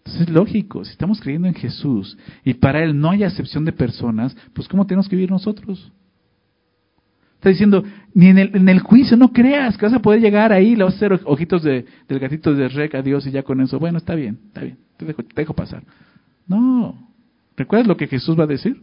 [0.04, 4.36] Es lógico, si estamos creyendo en Jesús y para Él no hay acepción de personas,
[4.52, 5.92] pues ¿cómo tenemos que vivir nosotros?
[7.36, 7.84] Está diciendo,
[8.14, 10.84] ni en el, en el juicio no creas que vas a poder llegar ahí, le
[10.84, 13.78] vas a hacer ojitos de, del gatito de Rec a Dios y ya con eso,
[13.78, 15.82] bueno, está bien, está bien, te dejo, te dejo pasar.
[16.46, 17.10] No,
[17.56, 18.80] ¿recuerdas lo que Jesús va a decir?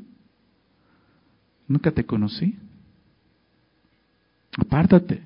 [1.67, 2.57] Nunca te conocí.
[4.57, 5.23] Apártate,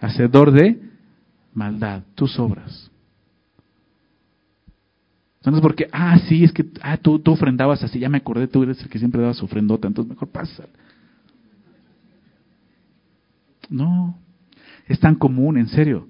[0.00, 0.82] hacedor de
[1.54, 2.87] maldad, tus obras.
[5.50, 8.48] No es porque, ah, sí, es que ah, tú, tú ofrendabas así, ya me acordé,
[8.48, 10.64] tú eres el que siempre dabas ofrendota, entonces mejor pasa.
[13.70, 14.18] No,
[14.86, 16.08] es tan común, en serio.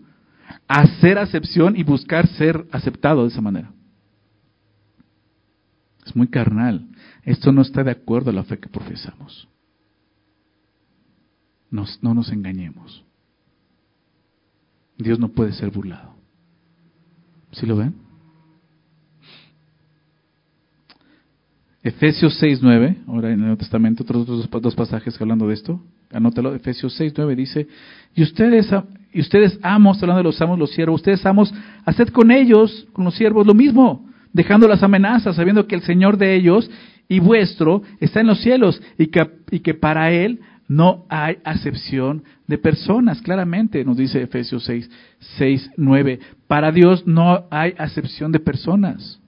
[0.66, 3.72] Hacer acepción y buscar ser aceptado de esa manera.
[6.06, 6.88] Es muy carnal.
[7.22, 9.48] Esto no está de acuerdo a la fe que profesamos.
[11.70, 13.04] Nos, no nos engañemos.
[14.96, 16.14] Dios no puede ser burlado.
[17.52, 18.07] ¿Sí lo ven?
[21.82, 25.80] Efesios 6.9, ahora en el Nuevo Testamento, otros dos, pasajes hablando de esto,
[26.12, 27.68] anótalo, Efesios 6.9 dice,
[28.16, 28.68] y ustedes,
[29.12, 33.04] y ustedes amos, hablando de los amos, los siervos, ustedes amos, haced con ellos, con
[33.04, 36.68] los siervos, lo mismo, dejando las amenazas, sabiendo que el Señor de ellos
[37.08, 42.24] y vuestro está en los cielos, y que, y que para Él no hay acepción
[42.48, 44.90] de personas, claramente nos dice Efesios 6,
[45.38, 46.18] 6, 9.
[46.48, 49.20] Para Dios no hay acepción de personas.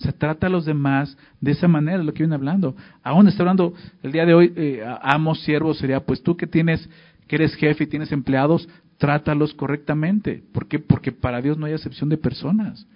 [0.00, 2.74] Se trata a los demás de esa manera, lo que viene hablando.
[3.02, 6.88] Aún está hablando el día de hoy, eh, amos, siervos, sería, pues tú que tienes,
[7.28, 10.42] que eres jefe y tienes empleados, trátalos correctamente.
[10.52, 10.78] ¿Por qué?
[10.78, 12.86] Porque para Dios no hay acepción de personas.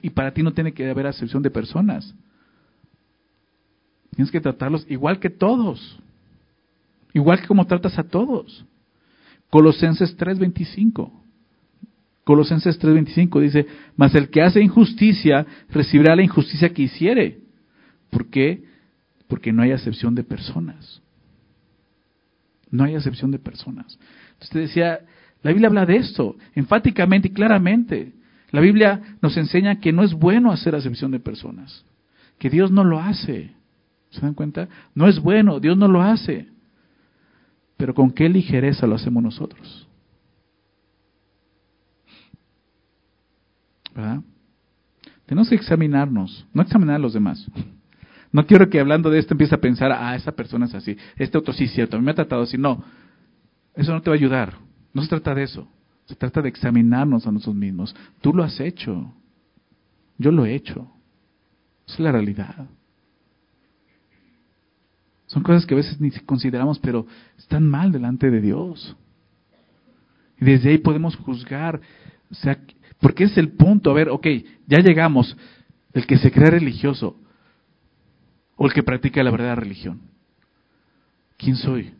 [0.00, 2.14] Y para ti no tiene que haber acepción de personas.
[4.14, 5.98] Tienes que tratarlos igual que todos.
[7.12, 8.64] Igual que como tratas a todos.
[9.50, 11.10] Colosenses 3:25.
[12.26, 17.38] Colosenses 3:25 dice, mas el que hace injusticia recibirá la injusticia que hiciere.
[18.10, 18.64] ¿Por qué?
[19.28, 21.00] Porque no hay acepción de personas.
[22.68, 23.96] No hay acepción de personas.
[24.42, 25.02] Usted decía,
[25.44, 28.12] la Biblia habla de esto, enfáticamente y claramente.
[28.50, 31.84] La Biblia nos enseña que no es bueno hacer acepción de personas,
[32.40, 33.52] que Dios no lo hace.
[34.10, 34.68] ¿Se dan cuenta?
[34.96, 36.48] No es bueno, Dios no lo hace.
[37.76, 39.85] Pero con qué ligereza lo hacemos nosotros.
[43.96, 44.20] ¿Verdad?
[45.24, 47.44] Tenemos que examinarnos, no examinar a los demás.
[48.30, 51.38] No quiero que hablando de esto empiece a pensar, ah, esa persona es así, este
[51.38, 52.58] otro sí es cierto, a mí me ha tratado así.
[52.58, 52.84] No,
[53.74, 54.54] eso no te va a ayudar.
[54.92, 55.68] No se trata de eso.
[56.06, 57.96] Se trata de examinarnos a nosotros mismos.
[58.20, 59.12] Tú lo has hecho.
[60.18, 60.90] Yo lo he hecho.
[61.86, 62.66] Es la realidad.
[65.26, 67.06] Son cosas que a veces ni consideramos, pero
[67.36, 68.96] están mal delante de Dios.
[70.40, 71.80] Y desde ahí podemos juzgar.
[72.30, 72.58] O sea,
[73.00, 73.90] porque es el punto.
[73.90, 74.26] A ver, ok,
[74.66, 75.36] ya llegamos.
[75.92, 77.16] El que se cree religioso
[78.56, 80.00] o el que practica la verdadera religión.
[81.36, 81.92] ¿Quién soy?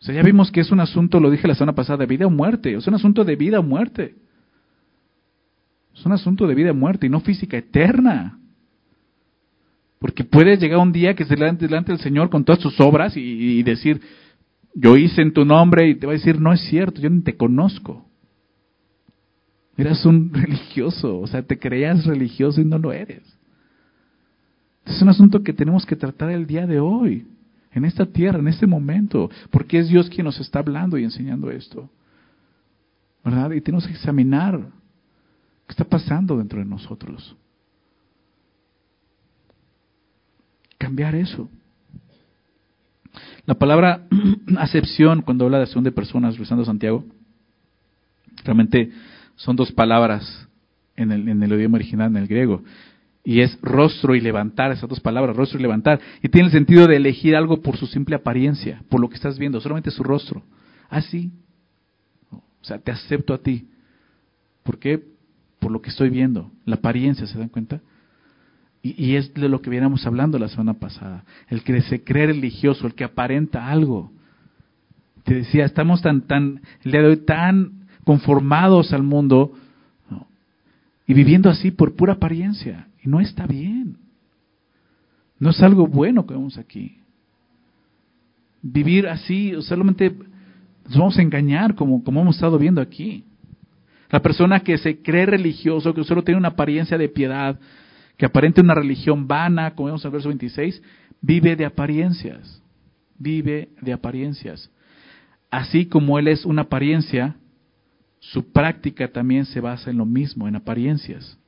[0.00, 2.26] O sea, ya vimos que es un asunto, lo dije la semana pasada, de vida
[2.26, 2.74] o muerte.
[2.74, 4.14] Es un asunto de vida o muerte.
[5.94, 8.38] Es un asunto de vida o muerte y no física eterna.
[9.98, 13.16] Porque puede llegar un día que se delante, delante del Señor con todas sus obras
[13.16, 14.02] y, decir,
[14.74, 17.22] yo hice en tu nombre y te va a decir, no es cierto, yo ni
[17.22, 18.04] te conozco.
[19.76, 23.22] Eras un religioso, o sea, te creías religioso y no lo eres.
[24.84, 27.26] Es un asunto que tenemos que tratar el día de hoy,
[27.72, 31.50] en esta tierra, en este momento, porque es Dios quien nos está hablando y enseñando
[31.50, 31.90] esto.
[33.24, 33.50] ¿Verdad?
[33.52, 34.58] Y tenemos que examinar
[35.66, 37.36] qué está pasando dentro de nosotros.
[40.84, 41.48] cambiar eso.
[43.46, 44.06] La palabra
[44.58, 47.04] acepción, cuando habla de acepción de personas, rezando Santiago,
[48.44, 48.90] realmente
[49.36, 50.48] son dos palabras
[50.96, 52.62] en el, en el idioma original, en el griego.
[53.24, 55.98] Y es rostro y levantar, esas dos palabras, rostro y levantar.
[56.22, 59.38] Y tiene el sentido de elegir algo por su simple apariencia, por lo que estás
[59.38, 60.42] viendo, solamente su rostro.
[60.90, 61.32] Así.
[62.30, 63.68] Ah, o sea, te acepto a ti.
[64.62, 65.02] ¿Por qué?
[65.58, 66.52] Por lo que estoy viendo.
[66.66, 67.80] La apariencia, ¿se dan cuenta?
[68.82, 71.24] Y, es de lo que viéramos hablando la semana pasada.
[71.48, 74.12] El que se cree religioso, el que aparenta algo.
[75.24, 79.52] Te decía, estamos tan, tan, el día de hoy tan conformados al mundo
[81.06, 82.88] y viviendo así por pura apariencia.
[83.02, 83.98] Y no está bien.
[85.38, 86.98] No es algo bueno que vemos aquí.
[88.62, 90.14] Vivir así, solamente
[90.84, 93.24] nos vamos a engañar como, como hemos estado viendo aquí.
[94.10, 97.58] La persona que se cree religioso, que solo tiene una apariencia de piedad,
[98.16, 100.82] que aparente una religión vana, como vemos en el verso 26,
[101.20, 102.62] vive de apariencias,
[103.18, 104.70] vive de apariencias.
[105.50, 107.36] Así como Él es una apariencia,
[108.32, 111.38] su práctica también se basa en lo mismo, en apariencias,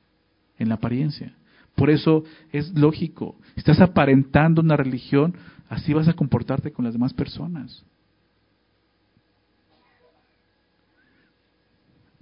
[0.59, 1.33] en la apariencia.
[1.75, 5.33] Por eso es lógico, estás aparentando una religión,
[5.69, 7.83] así vas a comportarte con las demás personas.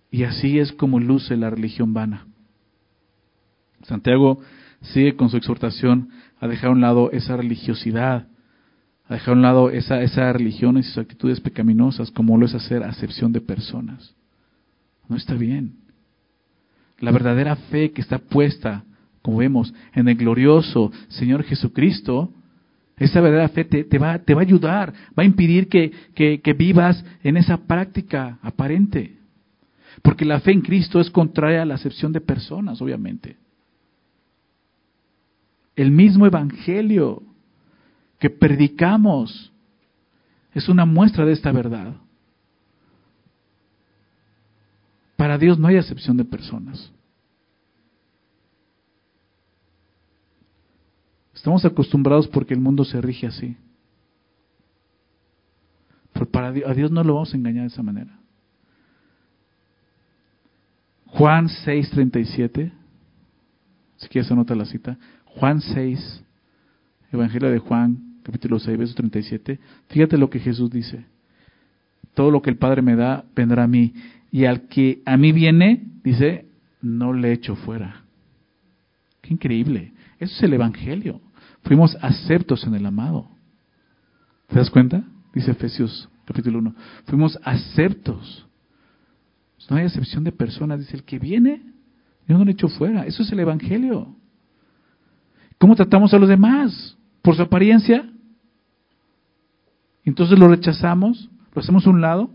[0.10, 2.26] Y así es como luce la religión vana.
[3.84, 4.40] Santiago
[4.82, 8.30] sigue con su exhortación a dejar a un lado esa religiosidad,
[9.08, 12.56] a dejar a un lado esa, esas religiones y sus actitudes pecaminosas, como lo es
[12.56, 14.16] hacer acepción de personas.
[15.08, 15.76] No está bien.
[17.00, 18.84] La verdadera fe que está puesta,
[19.22, 22.32] como vemos, en el glorioso Señor Jesucristo,
[22.98, 27.04] esa verdadera fe te, va, te va, a ayudar, va a impedir que, que vivas
[27.24, 29.18] en esa práctica aparente.
[30.02, 33.38] Porque la fe en Cristo es contraria a la acepción de personas, obviamente.
[35.76, 37.24] El mismo Evangelio
[38.20, 39.52] que predicamos
[40.54, 41.96] es una muestra de esta verdad.
[45.26, 46.92] Para Dios no hay excepción de personas.
[51.34, 53.58] Estamos acostumbrados porque el mundo se rige así.
[56.14, 58.20] Pero para Dios, a Dios no lo vamos a engañar de esa manera.
[61.08, 62.72] Juan 6:37,
[63.98, 64.96] si quieres anota la cita.
[65.26, 66.24] Juan 6,
[67.12, 69.60] Evangelio de Juan capítulo 6, verso 37.
[69.88, 71.04] Fíjate lo que Jesús dice.
[72.14, 73.92] Todo lo que el Padre me da vendrá a mí.
[74.36, 76.50] Y al que a mí viene, dice,
[76.82, 78.04] no le echo fuera.
[79.22, 79.94] Qué increíble.
[80.20, 81.22] Eso es el Evangelio.
[81.64, 83.30] Fuimos aceptos en el amado.
[84.48, 85.06] ¿Te das cuenta?
[85.34, 86.76] Dice Efesios capítulo 1.
[87.06, 88.46] Fuimos aceptos.
[89.70, 90.80] No hay excepción de personas.
[90.80, 91.62] Dice, el que viene,
[92.28, 93.06] yo no le echo fuera.
[93.06, 94.18] Eso es el Evangelio.
[95.58, 96.98] ¿Cómo tratamos a los demás?
[97.22, 98.12] ¿Por su apariencia?
[100.04, 102.32] Entonces lo rechazamos, lo hacemos a un lado.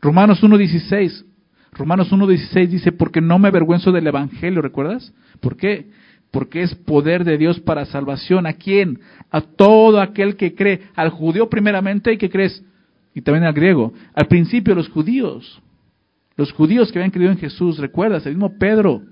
[0.00, 1.24] Romanos 1.16.
[1.72, 5.12] Romanos 1.16 dice, porque no me avergüenzo del Evangelio, ¿recuerdas?
[5.40, 5.90] ¿Por qué?
[6.30, 8.46] Porque es poder de Dios para salvación.
[8.46, 9.00] ¿A quién?
[9.30, 10.82] A todo aquel que cree.
[10.94, 12.62] Al judío primeramente y que crees.
[13.14, 13.92] Y también al griego.
[14.14, 15.60] Al principio los judíos.
[16.36, 18.26] Los judíos que habían creído en Jesús, ¿recuerdas?
[18.26, 19.02] El mismo Pedro.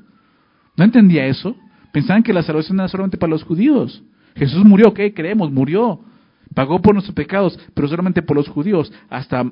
[0.77, 1.57] ¿No entendía eso?
[1.93, 4.03] Pensaban que la salvación era solamente para los judíos.
[4.37, 5.15] Jesús murió, ¿qué?
[5.15, 6.01] Creemos, murió.
[6.55, 8.93] Pagó por nuestros pecados, pero solamente por los judíos.
[9.09, 9.51] Hasta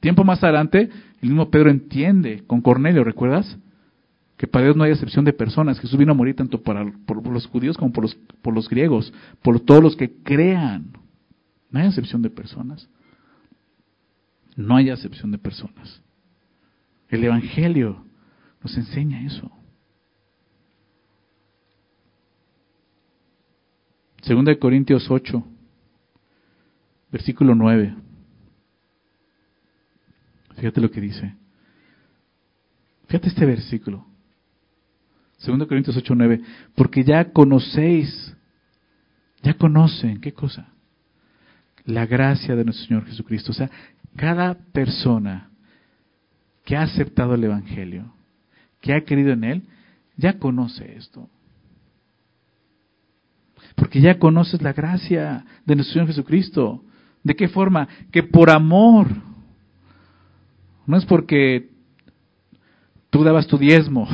[0.00, 3.58] tiempo más adelante, el mismo Pedro entiende con Cornelio, ¿recuerdas?
[4.36, 5.80] Que para Dios no hay excepción de personas.
[5.80, 9.12] Jesús vino a morir tanto para, por, los judíos como por los, por los griegos,
[9.42, 10.92] por todos los que crean.
[11.70, 12.88] No hay excepción de personas.
[14.56, 16.02] No hay excepción de personas.
[17.08, 18.04] El Evangelio
[18.62, 19.50] nos enseña eso.
[24.22, 25.42] Segunda de Corintios 8,
[27.10, 28.07] versículo 9.
[30.58, 31.34] Fíjate lo que dice.
[33.06, 34.06] Fíjate este versículo.
[35.38, 36.40] Segunda de Corintios 8, 9.
[36.74, 38.34] Porque ya conocéis,
[39.42, 40.68] ya conocen, ¿qué cosa?
[41.84, 43.52] La gracia de nuestro Señor Jesucristo.
[43.52, 43.70] O sea,
[44.16, 45.50] cada persona
[46.64, 48.12] que ha aceptado el Evangelio,
[48.80, 49.62] que ha creído en Él,
[50.16, 51.30] ya conoce esto.
[53.76, 56.82] Porque ya conoces la gracia de nuestro Señor Jesucristo.
[57.22, 57.88] ¿De qué forma?
[58.10, 59.27] Que por amor.
[60.88, 61.70] No es porque
[63.10, 64.08] tú dabas tu diezmo,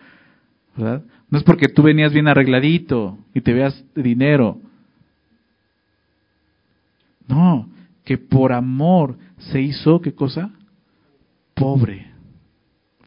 [0.76, 1.02] ¿verdad?
[1.30, 4.60] No es porque tú venías bien arregladito y te veas dinero.
[7.26, 7.68] No,
[8.04, 10.52] que por amor se hizo, ¿qué cosa?
[11.54, 12.12] Pobre.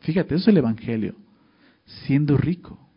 [0.01, 1.15] Fíjate, eso es el Evangelio.
[1.85, 2.87] Siendo rico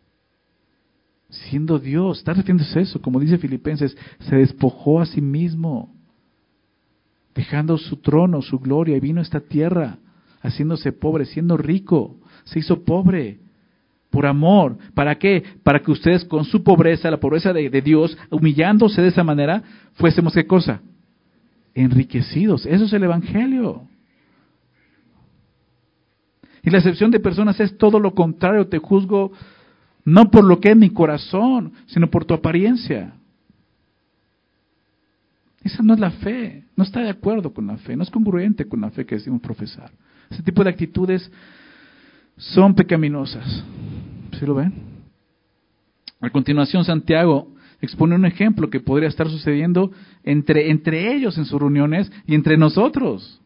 [1.31, 2.19] siendo Dios.
[2.19, 5.95] Está refiriéndose a eso, como dice Filipenses, se despojó a sí mismo,
[7.35, 9.97] dejando su trono, su gloria, y vino a esta tierra,
[10.41, 13.39] haciéndose pobre, siendo rico, se hizo pobre.
[14.09, 15.41] Por amor, ¿para qué?
[15.63, 19.63] Para que ustedes con su pobreza, la pobreza de, de Dios, humillándose de esa manera,
[19.93, 20.81] fuésemos qué cosa?
[21.73, 22.65] Enriquecidos.
[22.65, 23.83] Eso es el Evangelio.
[26.63, 28.67] Y la excepción de personas es todo lo contrario.
[28.67, 29.31] Te juzgo
[30.03, 33.13] no por lo que es mi corazón, sino por tu apariencia.
[35.63, 38.67] Esa no es la fe, no está de acuerdo con la fe, no es congruente
[38.67, 39.91] con la fe que decimos profesar.
[40.29, 41.31] Ese tipo de actitudes
[42.37, 43.63] son pecaminosas.
[44.39, 44.73] ¿Sí lo ven?
[46.19, 49.91] A continuación, Santiago expone un ejemplo que podría estar sucediendo
[50.23, 53.41] entre, entre ellos en sus reuniones y entre nosotros.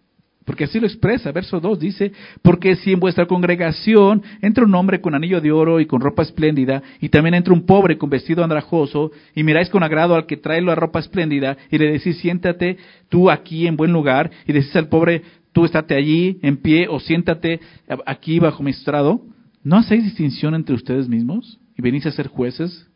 [0.45, 2.11] Porque así lo expresa, verso 2 dice,
[2.43, 6.21] porque si en vuestra congregación entra un hombre con anillo de oro y con ropa
[6.21, 10.37] espléndida, y también entra un pobre con vestido andrajoso, y miráis con agrado al que
[10.37, 12.77] trae la ropa espléndida, y le decís, siéntate
[13.09, 16.99] tú aquí en buen lugar, y decís al pobre, tú estate allí en pie, o
[16.99, 17.59] siéntate
[18.05, 19.21] aquí bajo mi estrado,
[19.63, 21.59] ¿no hacéis distinción entre ustedes mismos?
[21.75, 22.87] ¿Y venís a ser jueces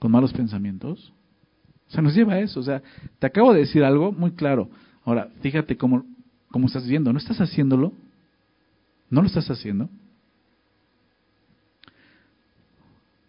[0.00, 1.12] con malos pensamientos?
[1.88, 2.60] O sea, nos lleva a eso.
[2.60, 2.82] O sea,
[3.18, 4.68] te acabo de decir algo muy claro.
[5.04, 6.04] Ahora, fíjate cómo
[6.50, 7.12] como estás viendo.
[7.12, 7.92] ¿No estás haciéndolo?
[9.10, 9.88] ¿No lo estás haciendo?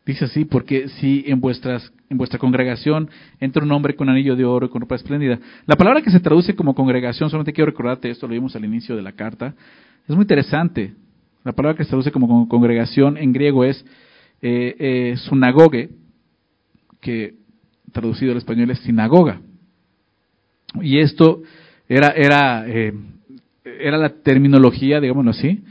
[0.05, 4.43] Dice así, porque si en, vuestras, en vuestra congregación entra un hombre con anillo de
[4.43, 5.39] oro y con ropa espléndida.
[5.67, 8.95] La palabra que se traduce como congregación, solamente quiero recordarte esto, lo vimos al inicio
[8.95, 9.53] de la carta,
[10.08, 10.95] es muy interesante.
[11.43, 13.86] La palabra que se traduce como congregación en griego es
[14.41, 15.91] eh, eh, sunagoge,
[17.01, 17.36] que
[17.91, 19.41] traducido al español es sinagoga.
[20.82, 21.43] Y esto
[21.90, 22.94] era, era, eh,
[23.64, 25.64] era la terminología, digámoslo así,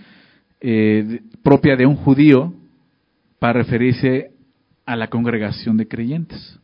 [0.61, 2.53] eh, propia de un judío
[3.39, 4.33] para referirse
[4.85, 6.59] a la congregación de creyentes.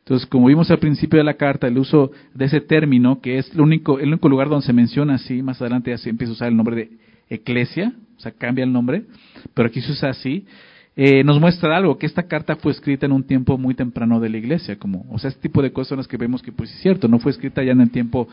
[0.00, 3.52] Entonces, como vimos al principio de la carta, el uso de ese término, que es
[3.52, 6.48] el único, el único lugar donde se menciona así, más adelante ya empieza a usar
[6.48, 6.90] el nombre de
[7.28, 9.04] eclesia, o sea, cambia el nombre,
[9.54, 10.46] pero aquí se usa así,
[10.94, 14.28] eh, nos muestra algo, que esta carta fue escrita en un tiempo muy temprano de
[14.28, 16.70] la iglesia, como, o sea, este tipo de cosas son las que vemos que pues
[16.70, 18.28] es cierto, no fue escrita ya en el tiempo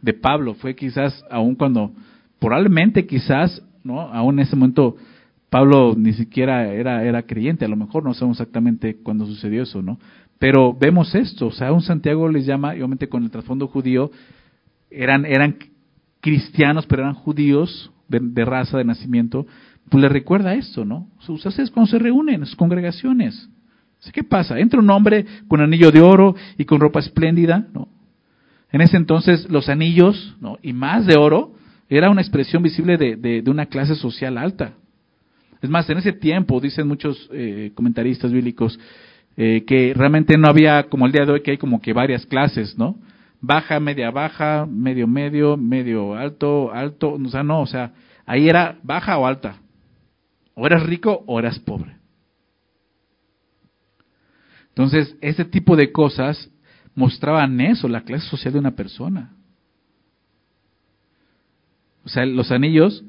[0.00, 1.92] de Pablo, fue quizás aún cuando,
[2.38, 4.00] probablemente quizás, ¿no?
[4.00, 4.96] Aún en ese momento
[5.50, 9.82] Pablo ni siquiera era, era creyente, a lo mejor no sabemos exactamente cuándo sucedió eso,
[9.82, 9.98] ¿no?
[10.38, 14.10] Pero vemos esto, o sea, un Santiago les llama, obviamente con el trasfondo judío,
[14.90, 15.56] eran, eran
[16.20, 19.46] cristianos, pero eran judíos de, raza, de nacimiento,
[19.88, 21.08] pues les recuerda esto, ¿no?
[21.26, 23.48] Ustedes cuando se reúnen en sus congregaciones,
[24.12, 24.58] ¿qué pasa?
[24.58, 27.88] Entra un hombre con anillo de oro y con ropa espléndida, ¿no?
[28.70, 30.58] En ese entonces los anillos, ¿no?
[30.62, 31.54] Y más de oro,
[31.88, 34.74] era una expresión visible de, de, una clase social alta.
[35.62, 38.78] Es más, en ese tiempo, dicen muchos eh, comentaristas bíblicos,
[39.36, 42.26] eh, que realmente no había, como el día de hoy, que hay como que varias
[42.26, 42.96] clases, ¿no?
[43.40, 47.92] Baja, media baja, medio medio, medio alto, alto, o sea, no, o sea,
[48.26, 49.58] ahí era baja o alta.
[50.60, 51.96] O eras rico o eras pobre.
[54.70, 56.50] Entonces, ese tipo de cosas
[56.96, 59.36] mostraban eso, la clase social de una persona.
[62.04, 63.04] O sea, los anillos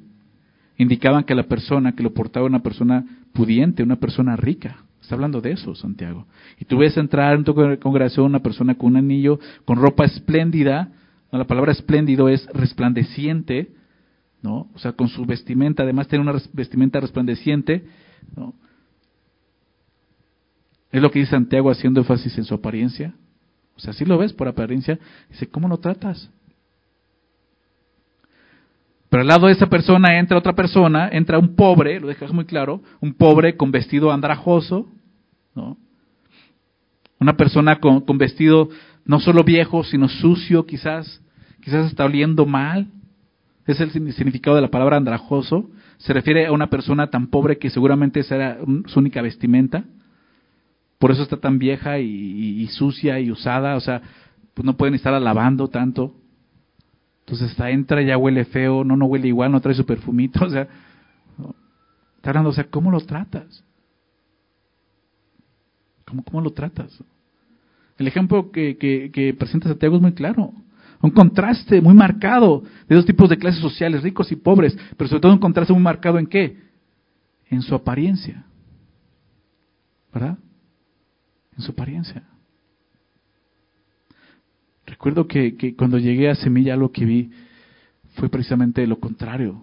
[0.77, 4.83] indicaban que la persona que lo portaba una persona pudiente, una persona rica.
[5.01, 6.27] Está hablando de eso, Santiago.
[6.59, 10.91] Y tú ves entrar en tu congregación una persona con un anillo, con ropa espléndida,
[11.31, 13.71] la palabra espléndido es resplandeciente,
[14.41, 14.69] ¿no?
[14.73, 17.85] O sea, con su vestimenta, además tiene una vestimenta resplandeciente,
[18.35, 18.53] ¿no?
[20.91, 23.13] Es lo que dice Santiago haciendo énfasis en su apariencia.
[23.75, 26.29] O sea, si lo ves por apariencia, dice, ¿cómo lo tratas?
[29.09, 32.45] Pero al lado de esa persona entra otra persona, entra un pobre, lo dejas muy
[32.45, 34.87] claro, un pobre con vestido andrajoso,
[35.55, 35.77] ¿no?
[37.19, 38.69] Una persona con, con vestido
[39.05, 41.21] no solo viejo, sino sucio, quizás,
[41.61, 42.87] quizás está oliendo mal.
[43.69, 45.69] Es el significado de la palabra andrajoso.
[45.99, 48.57] Se refiere a una persona tan pobre que seguramente esa
[48.87, 49.83] su única vestimenta.
[50.97, 54.01] Por eso está tan vieja y, sucia y usada, o sea,
[54.55, 56.15] pues no pueden estar lavando tanto.
[57.19, 60.49] Entonces está, entra, ya huele feo, no, no huele igual, no trae su perfumito, o
[60.49, 60.67] sea,
[62.15, 63.63] está hablando, o sea, ¿cómo lo tratas?
[66.05, 67.03] ¿Cómo, cómo lo tratas?
[67.99, 70.53] El ejemplo que, que, que presenta Santiago es muy claro.
[71.01, 75.21] Un contraste muy marcado de dos tipos de clases sociales, ricos y pobres, pero sobre
[75.21, 76.57] todo un contraste muy marcado en qué?
[77.49, 78.45] En su apariencia.
[80.13, 80.37] ¿Verdad?
[81.59, 82.23] en su apariencia.
[84.85, 87.31] Recuerdo que, que, cuando llegué a Semilla lo que vi
[88.15, 89.61] fue precisamente lo contrario.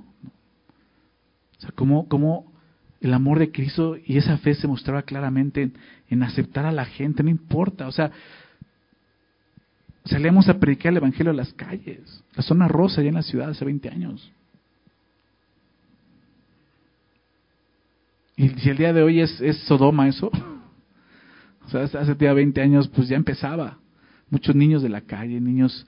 [1.56, 2.52] O sea, cómo,
[3.00, 5.74] el amor de Cristo y esa fe se mostraba claramente en,
[6.08, 7.88] en aceptar a la gente, no importa.
[7.88, 8.12] O sea,
[10.06, 13.50] salíamos a predicar el Evangelio a las calles, la zona rosa allá en la ciudad
[13.50, 14.32] hace 20 años.
[18.36, 20.30] Y si el día de hoy es, Sodoma eso,
[21.66, 23.78] o sea, hace ya 20 años pues ya empezaba.
[24.28, 25.86] Muchos niños de la calle, niños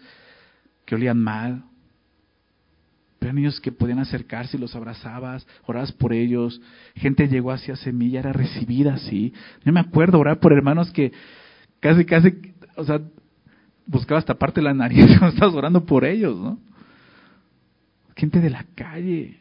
[0.85, 1.65] que olían mal,
[3.19, 6.61] pero niños que podían acercarse y los abrazabas, orabas por ellos,
[6.95, 9.35] gente llegó hacia semilla, era recibida así.
[9.65, 11.13] Yo me acuerdo orar por hermanos que
[11.81, 12.33] casi, casi,
[12.77, 13.01] o sea,
[13.89, 16.59] buscabas taparte la nariz cuando estabas orando por ellos, ¿no?
[18.15, 19.41] Gente de la calle,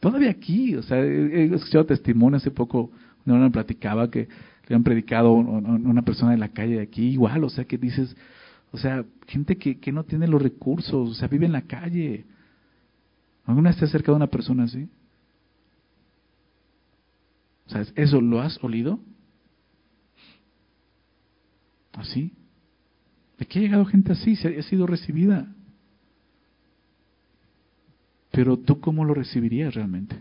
[0.00, 2.90] todavía aquí, o sea, he escuchado testimonio hace poco,
[3.26, 4.28] uno me platicaba que
[4.66, 8.16] le han predicado una persona de la calle de aquí, igual, o sea, que dices,
[8.72, 12.24] o sea, gente que, que no tiene los recursos, o sea, vive en la calle.
[13.46, 14.88] ¿Alguna vez te has acercado a una persona así?
[17.66, 19.00] Sea, ¿eso lo has olido?
[21.92, 22.32] ¿Así?
[23.44, 24.36] ¿De qué ha llegado gente así?
[24.36, 25.46] Se ha sido recibida.
[28.30, 30.16] Pero tú cómo lo recibirías realmente?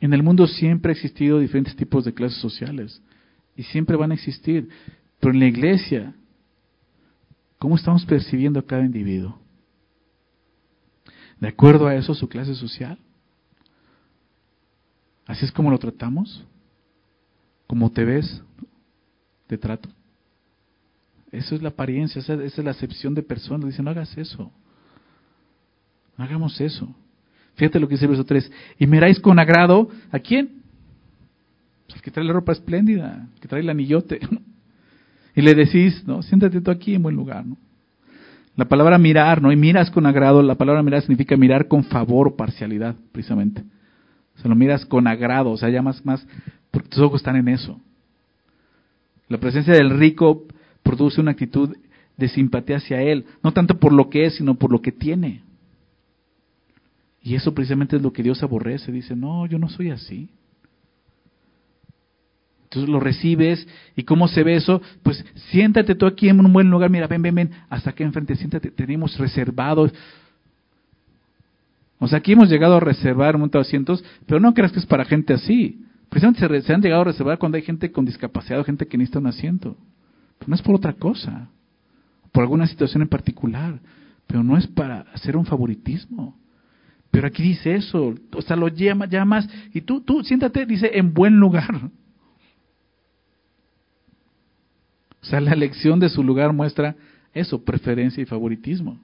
[0.00, 3.00] En el mundo siempre ha existido diferentes tipos de clases sociales
[3.56, 4.68] y siempre van a existir.
[5.18, 6.14] Pero en la iglesia,
[7.58, 9.40] ¿cómo estamos percibiendo a cada individuo?
[11.40, 12.98] ¿De acuerdo a eso su clase social?
[15.24, 16.44] ¿Así es como lo tratamos?
[17.66, 18.42] ¿Cómo te ves?
[19.46, 19.88] ¿Te trato?
[21.34, 23.66] Eso es la apariencia, esa, es la acepción de personas.
[23.66, 24.50] Dicen, no hagas eso.
[26.16, 26.94] No hagamos eso.
[27.56, 28.50] Fíjate lo que dice el verso 3.
[28.78, 30.62] Y miráis con agrado a quién?
[31.86, 34.20] Pues el que trae la ropa espléndida, el que trae el anillote.
[35.36, 37.44] Y le decís, no, siéntate tú aquí en buen lugar.
[38.56, 39.50] La palabra mirar, ¿no?
[39.50, 43.64] Y miras con agrado, la palabra mirar significa mirar con favor parcialidad, precisamente.
[44.36, 46.24] O sea, lo miras con agrado, o sea, ya más, más,
[46.70, 47.80] porque tus ojos están en eso.
[49.28, 50.44] La presencia del rico
[50.84, 51.76] produce una actitud
[52.16, 55.42] de simpatía hacia él, no tanto por lo que es, sino por lo que tiene.
[57.20, 58.92] Y eso precisamente es lo que Dios aborrece.
[58.92, 60.28] Dice, no, yo no soy así.
[62.64, 63.66] Entonces lo recibes
[63.96, 67.22] y cómo se ve eso, pues siéntate tú aquí en un buen lugar, mira, ven,
[67.22, 69.92] ven, ven, hasta aquí enfrente, siéntate, tenemos reservados.
[71.98, 74.80] O sea, aquí hemos llegado a reservar un montón de asientos, pero no creas que
[74.80, 75.84] es para gente así.
[76.08, 79.28] Precisamente se, han llegado a reservar cuando hay gente con discapacidad gente que necesita un
[79.28, 79.76] asiento.
[80.46, 81.48] No es por otra cosa,
[82.32, 83.80] por alguna situación en particular,
[84.26, 86.36] pero no es para hacer un favoritismo.
[87.10, 91.14] Pero aquí dice eso, o sea, lo llama, llamas, y tú, tú, siéntate, dice, en
[91.14, 91.90] buen lugar.
[95.22, 96.96] O sea, la elección de su lugar muestra
[97.32, 98.98] eso, preferencia y favoritismo.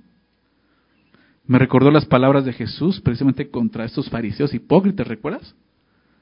[1.47, 5.55] Me recordó las palabras de Jesús precisamente contra estos fariseos hipócritas, ¿recuerdas?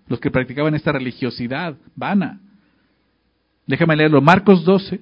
[0.07, 2.41] Los que practicaban esta religiosidad vana.
[3.69, 4.21] Déjame leerlo.
[4.21, 5.01] Marcos 12,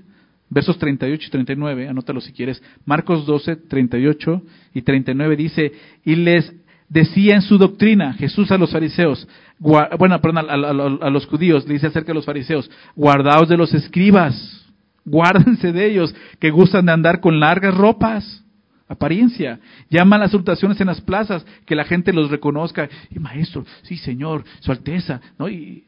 [0.50, 2.62] versos 38 y 39, anótalo si quieres.
[2.84, 4.42] Marcos 12, 38
[4.74, 5.72] y 39 dice,
[6.04, 6.52] y les
[6.88, 9.26] decía en su doctrina Jesús a los fariseos,
[9.58, 13.72] bueno, perdón, a, a los judíos, le dice acerca de los fariseos, guardaos de los
[13.72, 14.66] escribas,
[15.06, 18.44] guárdense de ellos, que gustan de andar con largas ropas
[18.88, 19.58] apariencia.
[19.90, 22.88] Llaman las salutaciones en las plazas, que la gente los reconozca.
[23.10, 25.48] Y maestro, sí, señor, su alteza, ¿no?
[25.48, 25.85] Y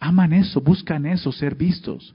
[0.00, 2.14] aman eso, buscan eso, ser vistos.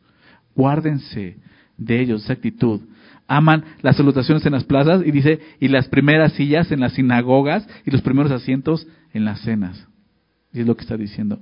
[0.55, 1.37] Guárdense
[1.77, 2.81] de ellos, esa actitud.
[3.27, 7.67] Aman las salutaciones en las plazas y dice, y las primeras sillas en las sinagogas
[7.85, 9.87] y los primeros asientos en las cenas.
[10.51, 11.39] Y es lo que está diciendo.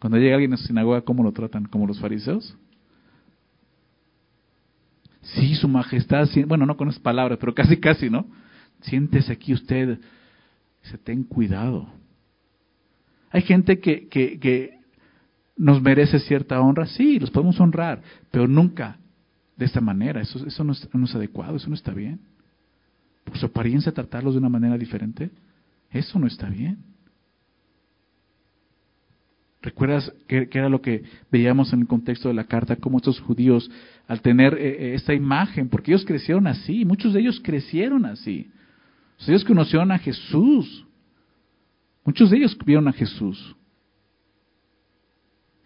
[0.00, 1.66] Cuando llega alguien a su sinagoga, ¿cómo lo tratan?
[1.66, 2.56] ¿Como los fariseos?
[5.22, 8.26] Sí, su majestad, bueno, no con esas palabras, pero casi, casi, ¿no?
[8.82, 9.98] Siéntese aquí usted,
[10.82, 11.88] se ten cuidado.
[13.30, 14.83] Hay gente que, que, que
[15.56, 18.98] nos merece cierta honra, sí, los podemos honrar, pero nunca
[19.56, 20.20] de esta manera.
[20.20, 22.20] Eso, no, es, adecuado, eso no está bien.
[23.24, 25.30] Por su apariencia tratarlos de una manera diferente,
[25.90, 26.78] eso no está bien.
[29.62, 32.76] ¿Recuerdas qué, era lo que veíamos en el contexto de la carta?
[32.76, 33.70] Cómo estos judíos,
[34.06, 38.50] al tener eh, eh, esta imagen, porque ellos crecieron así, muchos de ellos crecieron así.
[39.26, 40.84] ellos conocieron a Jesús.
[42.04, 43.56] Muchos de ellos vieron a Jesús.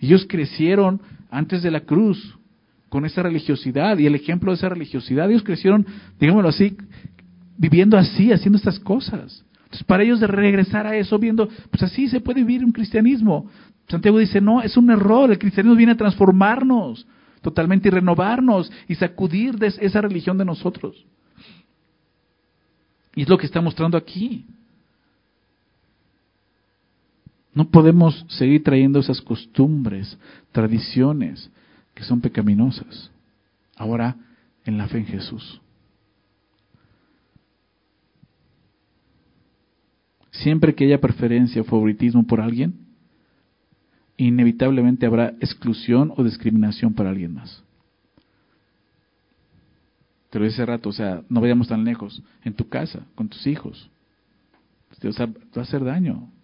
[0.01, 2.39] Ellos crecieron antes de la cruz
[2.89, 5.31] con esa religiosidad y el ejemplo de esa religiosidad.
[5.31, 5.87] Ellos crecieron,
[6.19, 6.77] digámoslo así,
[7.57, 9.45] viviendo así, haciendo estas cosas.
[9.65, 13.51] Entonces, para ellos de regresar a eso, viendo, pues así se puede vivir un cristianismo,
[13.89, 17.07] Santiago dice, no, es un error, el cristianismo viene a transformarnos
[17.41, 21.07] totalmente y renovarnos y sacudir de esa religión de nosotros.
[23.15, 24.47] Y es lo que está mostrando aquí.
[27.59, 30.17] No podemos seguir trayendo esas costumbres,
[30.53, 31.51] tradiciones
[31.93, 33.11] que son pecaminosas.
[33.75, 34.15] Ahora,
[34.65, 35.61] en la fe en Jesús.
[40.31, 42.75] Siempre que haya preferencia o favoritismo por alguien,
[44.17, 47.65] inevitablemente habrá exclusión o discriminación para alguien más.
[50.31, 52.23] Te lo dije rato, o sea, no vayamos tan lejos.
[52.45, 53.91] En tu casa, con tus hijos.
[54.93, 56.38] O sea, te va a hacer daño.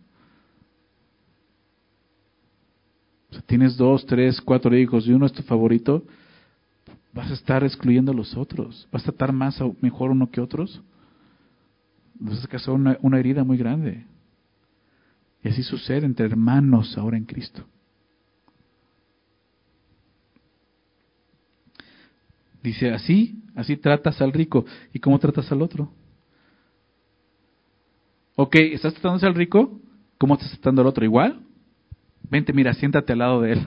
[3.47, 6.05] Tienes dos, tres, cuatro hijos y uno es tu favorito,
[7.12, 8.89] vas a estar excluyendo a los otros.
[8.91, 10.82] Vas a estar más o mejor uno que otros.
[12.14, 14.07] Vas a causar una, una herida muy grande.
[15.43, 17.64] Y así sucede entre hermanos ahora en Cristo.
[22.62, 24.64] Dice, así, así tratas al rico.
[24.93, 25.93] ¿Y cómo tratas al otro?
[28.37, 29.80] Ok, ¿estás tratando al rico?
[30.18, 31.05] ¿Cómo estás tratando al otro?
[31.05, 31.41] ¿Igual?
[32.53, 33.66] Mira, siéntate al lado de él.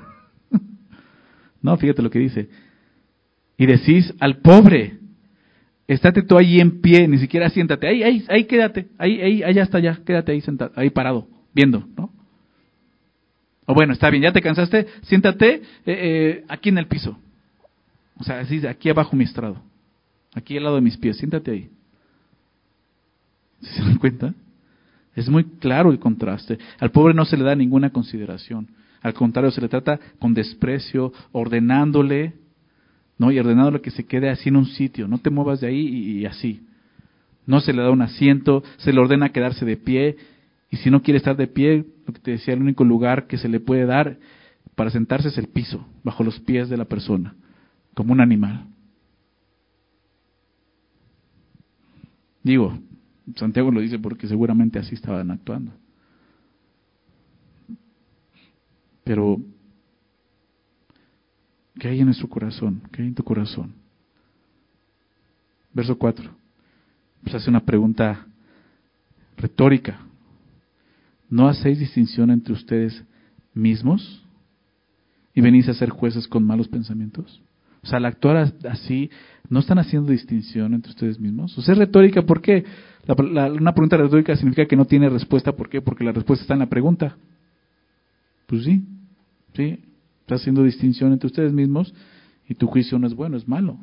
[1.62, 2.50] no, fíjate lo que dice.
[3.58, 4.98] Y decís al pobre,
[5.88, 9.64] estate tú ahí en pie, ni siquiera siéntate, ahí, ahí, ahí quédate, ahí, ahí, allá
[9.64, 12.12] está ya, quédate ahí sentado, ahí parado viendo, ¿no?
[13.66, 17.18] O bueno, está bien, ya te cansaste, siéntate eh, eh, aquí en el piso.
[18.20, 19.62] O sea, así, aquí abajo mi estrado.
[20.34, 21.70] Aquí al lado de mis pies, siéntate ahí.
[23.62, 24.34] ¿Se dan cuenta?
[25.18, 26.60] Es muy claro el contraste.
[26.80, 28.68] Al pobre no se le da ninguna consideración.
[29.02, 32.34] Al contrario, se le trata con desprecio, ordenándole,
[33.18, 33.32] ¿no?
[33.32, 35.08] Y ordenándole que se quede así en un sitio.
[35.08, 36.62] No te muevas de ahí y, y así.
[37.48, 40.18] No se le da un asiento, se le ordena quedarse de pie
[40.70, 43.40] y si no quiere estar de pie, lo que te decía, el único lugar que
[43.40, 44.18] se le puede dar
[44.76, 47.34] para sentarse es el piso, bajo los pies de la persona,
[47.96, 48.68] como un animal.
[52.44, 52.78] Digo,
[53.36, 55.74] Santiago lo dice porque seguramente así estaban actuando.
[59.04, 59.42] Pero,
[61.80, 62.82] ¿qué hay en nuestro corazón?
[62.92, 63.74] ¿Qué hay en tu corazón?
[65.74, 66.30] Verso 4.
[67.24, 68.28] Pues hace una pregunta
[69.38, 70.00] retórica.
[71.30, 73.04] ¿No hacéis distinción entre ustedes
[73.54, 74.24] mismos
[75.34, 77.42] y venís a ser jueces con malos pensamientos?
[77.84, 79.10] O sea, al actuar así,
[79.50, 81.58] ¿no están haciendo distinción entre ustedes mismos?
[81.58, 82.66] O sea, es retórica, ¿por qué?
[83.08, 85.82] Una pregunta retórica significa que no tiene respuesta, ¿por qué?
[85.82, 87.16] Porque la respuesta está en la pregunta.
[88.48, 88.84] Pues sí,
[89.56, 89.80] ¿Sí?
[90.22, 91.94] Está haciendo distinción entre ustedes mismos
[92.48, 93.78] y tu juicio no es bueno, es malo.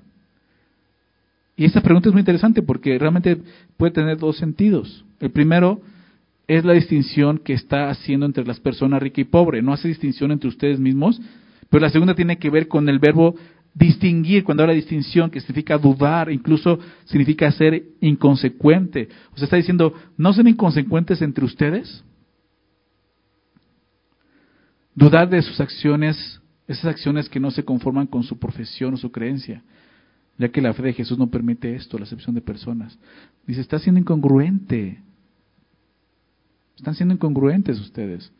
[1.56, 3.38] Y esta pregunta es muy interesante porque realmente
[3.76, 5.04] puede tener dos sentidos.
[5.20, 5.80] El primero
[6.46, 9.62] es la distinción que está haciendo entre las personas rica y pobre.
[9.62, 11.20] No hace distinción entre ustedes mismos,
[11.70, 13.36] pero la segunda tiene que ver con el verbo
[13.74, 19.08] distinguir, cuando habla de distinción, que significa dudar, incluso significa ser inconsecuente.
[19.32, 22.04] O sea, está diciendo, ¿no son inconsecuentes entre ustedes?
[24.94, 29.10] Dudar de sus acciones, esas acciones que no se conforman con su profesión o su
[29.10, 29.64] creencia,
[30.38, 32.96] ya que la fe de Jesús no permite esto, la acepción de personas.
[33.44, 35.02] Dice, está siendo incongruente.
[36.76, 38.32] Están siendo incongruentes ustedes.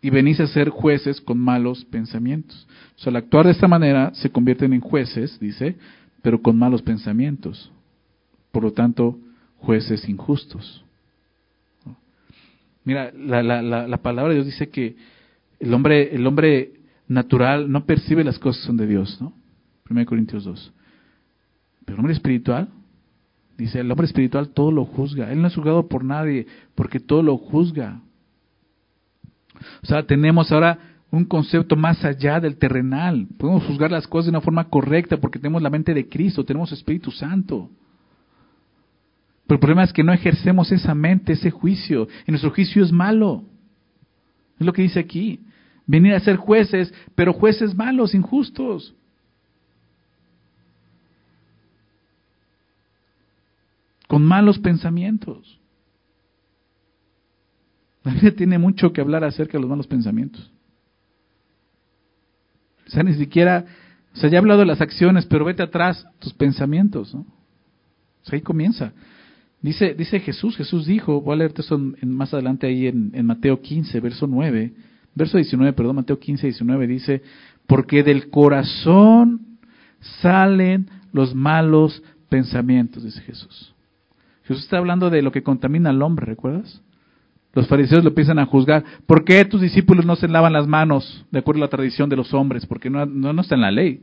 [0.00, 2.66] Y venís a ser jueces con malos pensamientos.
[2.96, 5.76] O sea, al actuar de esta manera se convierten en jueces, dice,
[6.22, 7.72] pero con malos pensamientos.
[8.52, 9.18] Por lo tanto,
[9.58, 10.84] jueces injustos.
[12.84, 14.96] Mira, la, la, la, palabra de Dios dice que
[15.60, 16.72] el hombre, el hombre
[17.06, 19.34] natural no percibe las cosas son de Dios, ¿no?
[19.90, 20.72] 1 Corintios 2.
[21.84, 22.68] Pero el hombre espiritual,
[23.56, 25.30] dice, el hombre espiritual todo lo juzga.
[25.32, 28.00] Él no es juzgado por nadie, porque todo lo juzga.
[29.82, 30.78] O sea, tenemos ahora
[31.10, 33.26] un concepto más allá del terrenal.
[33.38, 36.72] Podemos juzgar las cosas de una forma correcta porque tenemos la mente de Cristo, tenemos
[36.72, 37.70] Espíritu Santo.
[39.46, 42.06] Pero el problema es que no ejercemos esa mente, ese juicio.
[42.26, 43.44] Y nuestro juicio es malo.
[44.58, 45.40] Es lo que dice aquí.
[45.86, 48.94] Venir a ser jueces, pero jueces malos, injustos.
[54.06, 55.58] Con malos pensamientos.
[58.04, 60.50] La Biblia tiene mucho que hablar acerca de los malos pensamientos.
[62.86, 63.66] O sea, ni siquiera,
[64.14, 67.20] o sea, ya he hablado de las acciones, pero vete atrás, tus pensamientos, ¿no?
[67.20, 68.92] O sea, ahí comienza.
[69.60, 74.00] Dice, dice Jesús, Jesús dijo, voy a leerte eso más adelante ahí en, Mateo 15,
[74.00, 74.72] verso 9,
[75.14, 77.22] verso 19, perdón, Mateo 15, 19, dice,
[77.66, 79.58] porque del corazón
[80.22, 83.74] salen los malos pensamientos, dice Jesús.
[84.44, 86.80] Jesús está hablando de lo que contamina al hombre, ¿recuerdas?
[87.58, 88.84] Los fariseos lo empiezan a juzgar.
[89.04, 92.14] ¿Por qué tus discípulos no se lavan las manos de acuerdo a la tradición de
[92.14, 92.64] los hombres?
[92.66, 94.00] Porque no, no, no está en la ley.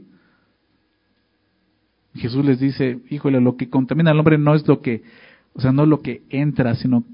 [2.15, 5.03] Jesús les dice, híjole, lo que contamina al hombre no es lo que
[5.55, 7.05] o sea, no lo que entra, sino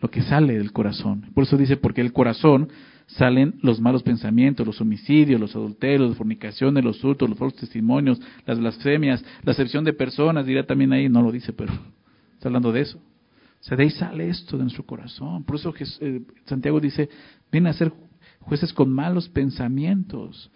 [0.00, 1.26] lo que sale del corazón.
[1.34, 2.68] Por eso dice, porque el corazón
[3.06, 8.20] salen los malos pensamientos, los homicidios, los adulterios, las fornicaciones, los hurtos, los falsos testimonios,
[8.46, 11.72] las blasfemias, la acepción de personas, dirá también ahí, no lo dice, pero
[12.34, 12.98] está hablando de eso.
[13.66, 15.42] O sea, de ahí sale esto de nuestro corazón.
[15.42, 17.08] Por eso eh, Santiago dice,
[17.50, 17.92] viene a ser
[18.38, 20.52] jueces con malos pensamientos.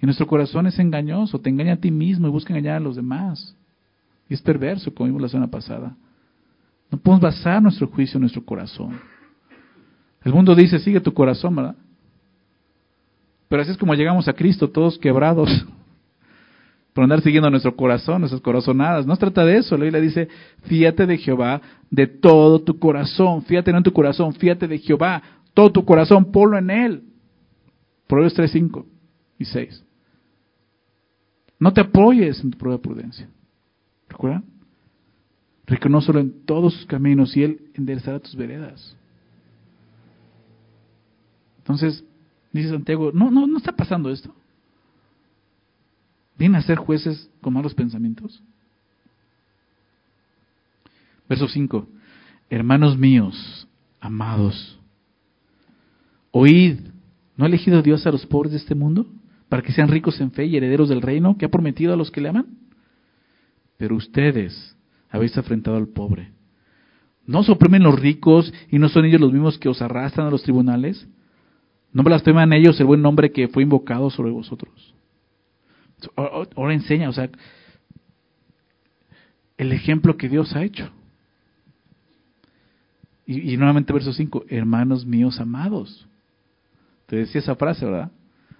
[0.00, 2.96] Y nuestro corazón es engañoso, te engaña a ti mismo y busca engañar a los
[2.96, 3.54] demás.
[4.26, 5.94] Y es perverso, como vimos la semana pasada.
[6.90, 8.98] No podemos basar nuestro juicio en nuestro corazón.
[10.24, 11.76] El mundo dice, sigue tu corazón, ¿verdad?
[13.50, 15.66] Pero así es como llegamos a Cristo, todos quebrados,
[16.92, 19.06] por andar siguiendo nuestro corazón, nuestras corazonadas.
[19.06, 19.76] No se trata de eso.
[19.76, 20.28] La Biblia dice,
[20.62, 21.60] fíate de Jehová
[21.90, 23.42] de todo tu corazón.
[23.42, 25.22] Fíate no en tu corazón, fíate de Jehová.
[25.54, 27.02] Todo tu corazón, ponlo en Él.
[28.06, 28.86] Proverbios 3, 5
[29.38, 29.84] y 6.
[31.60, 33.28] No te apoyes en tu propia prudencia.
[34.08, 34.44] ¿Recuerdan?
[35.66, 38.96] Reconócelo en todos sus caminos y Él enderezará tus veredas.
[41.58, 42.04] Entonces,
[42.52, 44.34] dice Santiago, no, no, no está pasando esto.
[46.40, 48.42] ¿Vienen a ser jueces con malos pensamientos?
[51.28, 51.86] Verso 5.
[52.48, 53.68] Hermanos míos,
[54.00, 54.80] amados,
[56.32, 56.80] oíd,
[57.36, 59.06] ¿no ha elegido Dios a los pobres de este mundo
[59.48, 62.10] para que sean ricos en fe y herederos del reino que ha prometido a los
[62.10, 62.46] que le aman?
[63.80, 64.76] pero ustedes
[65.08, 66.32] habéis afrentado al pobre.
[67.26, 70.30] ¿No os oprimen los ricos y no son ellos los mismos que os arrastran a
[70.30, 71.08] los tribunales?
[71.90, 74.94] ¿No blasfeman ellos el buen nombre que fue invocado sobre vosotros?
[76.16, 77.30] Ahora enseña, o sea,
[79.56, 80.90] el ejemplo que Dios ha hecho.
[83.26, 86.08] Y, nuevamente verso 5, hermanos míos amados.
[87.06, 88.10] Te decía esa frase, ¿verdad?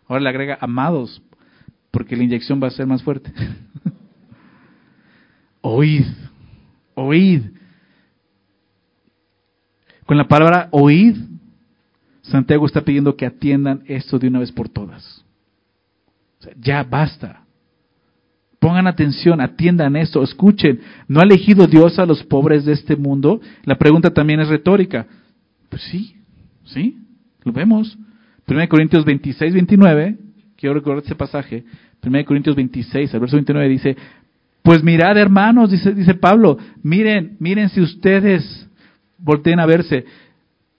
[0.07, 1.21] Ahora le agrega amados,
[1.91, 3.33] porque la inyección va a ser más fuerte.
[5.61, 6.07] oíd,
[6.95, 7.43] oíd.
[10.07, 11.17] Con la palabra oíd,
[12.23, 15.25] Santiago está pidiendo que atiendan esto de una vez por todas.
[16.61, 17.45] Ya basta.
[18.59, 20.81] Pongan atención, atiendan esto, escuchen.
[21.09, 23.41] ¿No ha elegido Dios a los pobres de este mundo?
[23.65, 25.07] La pregunta también es retórica.
[25.71, 26.17] Pues sí,
[26.65, 26.99] sí,
[27.43, 27.97] lo vemos.
[28.47, 30.19] 1 Corintios 26, 29,
[30.57, 31.65] quiero recordar ese pasaje.
[32.05, 33.97] 1 Corintios 26, el verso 29 dice,
[34.63, 38.69] pues mirad, hermanos, dice, dice Pablo, miren, miren si ustedes
[39.17, 40.05] volteen a verse,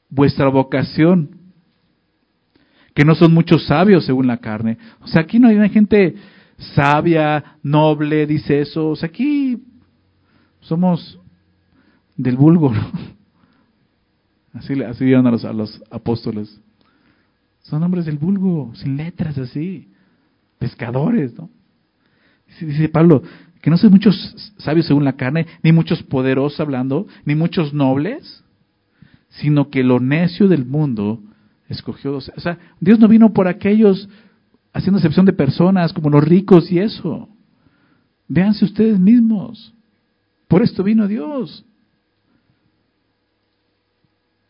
[0.10, 1.41] vuestra vocación
[2.94, 4.78] que no son muchos sabios según la carne.
[5.02, 6.16] O sea, aquí no hay gente
[6.76, 8.90] sabia, noble, dice eso.
[8.90, 9.62] O sea, aquí
[10.62, 11.20] somos
[12.18, 12.74] del vulgo,
[14.54, 16.60] Así, así vieron a los, a los apóstoles.
[17.62, 19.88] Son hombres del vulgo, sin letras así,
[20.60, 21.50] pescadores, ¿no?
[22.60, 23.24] Dice Pablo,
[23.62, 28.44] que no son muchos sabios según la carne, ni muchos poderosos hablando, ni muchos nobles,
[29.30, 31.22] sino que lo necio del mundo
[31.72, 32.16] escogió.
[32.16, 34.08] O sea, Dios no vino por aquellos
[34.74, 37.30] haciendo excepción de personas como los ricos y eso.
[38.28, 39.74] Véanse ustedes mismos.
[40.48, 41.66] Por esto vino Dios.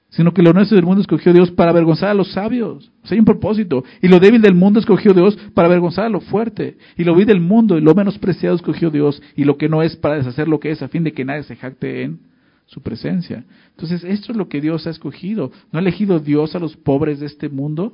[0.09, 2.91] Sino que lo necio del mundo escogió Dios para avergonzar a los sabios.
[3.03, 3.83] O sea, hay un propósito.
[4.01, 6.77] Y lo débil del mundo escogió Dios para avergonzar a lo fuerte.
[6.97, 9.21] Y lo vil del mundo y lo menospreciado escogió Dios.
[9.35, 11.43] Y lo que no es para deshacer lo que es, a fin de que nadie
[11.43, 12.30] se jacte en
[12.71, 13.43] su presencia.
[13.71, 15.51] Entonces, esto es lo que Dios ha escogido.
[15.71, 17.93] ¿No ha elegido Dios a los pobres de este mundo?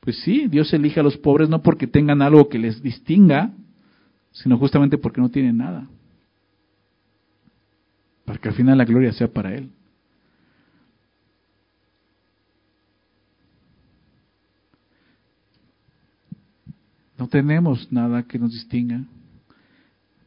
[0.00, 3.52] Pues sí, Dios elige a los pobres no porque tengan algo que les distinga,
[4.32, 5.88] sino justamente porque no tienen nada.
[8.24, 9.70] Para que al final la gloria sea para Él.
[17.16, 19.04] No tenemos nada que nos distinga,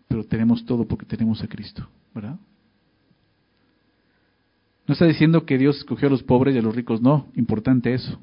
[0.07, 2.37] pero tenemos todo porque tenemos a Cristo, ¿verdad?
[4.87, 7.93] No está diciendo que Dios escogió a los pobres y a los ricos, no, importante
[7.93, 8.19] eso.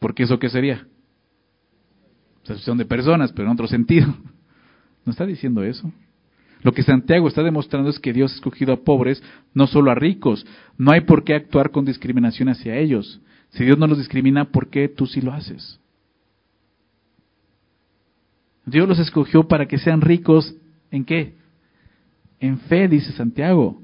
[0.00, 0.86] Porque eso qué sería?
[2.42, 4.14] Excepción de personas, pero en otro sentido.
[5.04, 5.90] No está diciendo eso.
[6.60, 9.22] Lo que Santiago está demostrando es que Dios ha escogido a pobres,
[9.54, 10.44] no solo a ricos.
[10.76, 13.18] No hay por qué actuar con discriminación hacia ellos.
[13.50, 15.80] Si Dios no los discrimina, ¿por qué tú sí lo haces?
[18.66, 20.54] Dios los escogió para que sean ricos
[20.90, 21.36] en qué?
[22.38, 23.80] En fe, dice Santiago.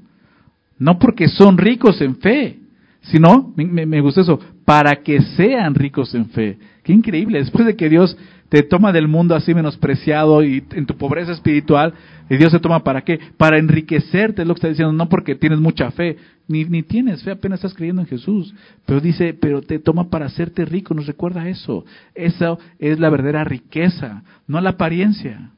[0.79, 2.59] No porque son ricos en fe,
[3.03, 6.59] sino, me, gusta eso, para que sean ricos en fe.
[6.83, 8.17] Qué increíble, después de que Dios
[8.49, 11.95] te toma del mundo así menospreciado y en tu pobreza espiritual,
[12.31, 13.19] y Dios se toma para qué?
[13.37, 16.17] Para enriquecerte, es lo que está diciendo, no porque tienes mucha fe,
[16.49, 18.55] ni, ni tienes fe, apenas estás creyendo en Jesús,
[18.87, 21.85] pero dice, pero te toma para hacerte rico, nos recuerda eso.
[22.15, 25.51] Eso es la verdadera riqueza, no la apariencia.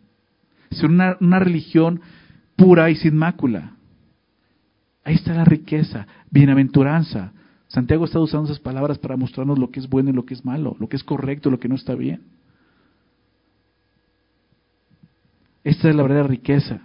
[0.70, 2.00] Es una, una religión
[2.56, 3.75] pura y sin mácula.
[5.06, 7.32] Ahí está la riqueza, bienaventuranza.
[7.68, 10.44] Santiago está usando esas palabras para mostrarnos lo que es bueno y lo que es
[10.44, 12.22] malo, lo que es correcto y lo que no está bien.
[15.62, 16.80] Esta es la verdadera riqueza.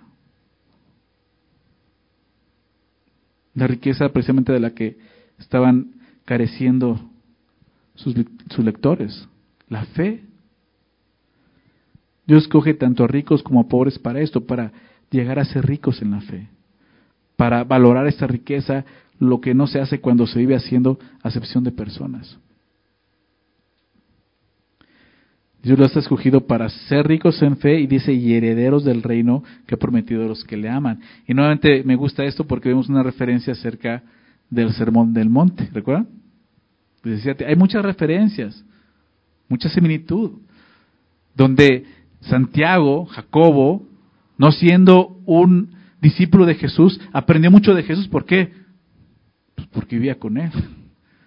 [3.55, 4.99] La riqueza precisamente de la que
[5.39, 7.01] estaban careciendo
[7.95, 8.15] sus,
[8.59, 9.27] lectores.
[9.67, 10.23] La fe.
[12.27, 14.71] Dios coge tanto a ricos como a pobres para esto, para
[15.09, 16.49] llegar a ser ricos en la fe
[17.41, 18.85] para valorar esta riqueza,
[19.17, 22.37] lo que no se hace cuando se vive haciendo acepción de personas.
[25.63, 29.43] Dios los ha escogido para ser ricos en fe y dice, y herederos del reino
[29.65, 30.99] que ha prometido a los que le aman.
[31.27, 34.03] Y nuevamente me gusta esto porque vemos una referencia acerca
[34.47, 36.09] del sermón del monte, ¿recuerdan?
[37.03, 38.63] hay muchas referencias,
[39.49, 40.33] mucha similitud,
[41.33, 41.85] donde
[42.19, 43.87] Santiago, Jacobo,
[44.37, 48.07] no siendo un discípulo de Jesús, aprendió mucho de Jesús.
[48.07, 48.51] ¿Por qué?
[49.55, 50.51] Pues porque vivía con él.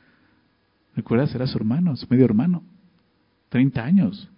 [0.96, 1.34] ¿Recuerdas?
[1.34, 2.62] Era su hermano, su medio hermano.
[3.48, 4.28] 30 años.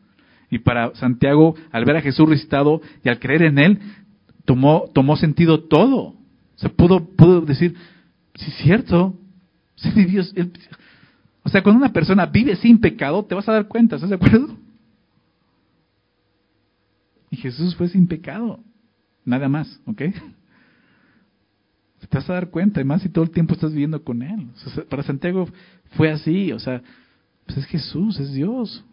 [0.50, 3.80] Y para Santiago, al ver a Jesús resucitado y al creer en él,
[4.44, 6.14] tomó, tomó sentido todo.
[6.56, 7.74] Se pudo, pudo decir,
[8.34, 9.18] sí es cierto.
[11.42, 14.16] o sea, cuando una persona vive sin pecado, te vas a dar cuenta, ¿estás de
[14.16, 14.56] acuerdo?
[17.30, 18.60] Y Jesús fue sin pecado.
[19.26, 20.02] Nada más, ¿ok?
[22.08, 24.46] Te vas a dar cuenta, además si todo el tiempo estás viviendo con Él.
[24.88, 25.48] para Santiago
[25.96, 26.80] fue así, o sea,
[27.44, 28.84] pues es Jesús, es Dios.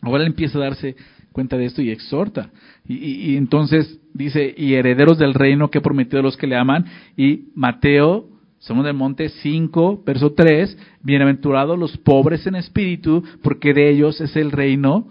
[0.00, 0.96] Ahora él empieza a darse
[1.32, 2.50] cuenta de esto y exhorta.
[2.86, 6.56] Y, y, entonces dice, y herederos del reino que ha prometido a los que le
[6.56, 6.84] aman.
[7.16, 8.28] Y Mateo,
[8.58, 14.34] somos del Monte 5, verso 3, bienaventurados los pobres en espíritu, porque de ellos es
[14.36, 15.06] el reino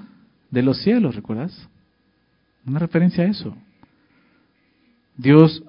[0.52, 1.70] de los cielos, ¿recuerdas?
[2.68, 3.56] Una referencia a eso.
[5.16, 5.64] Dios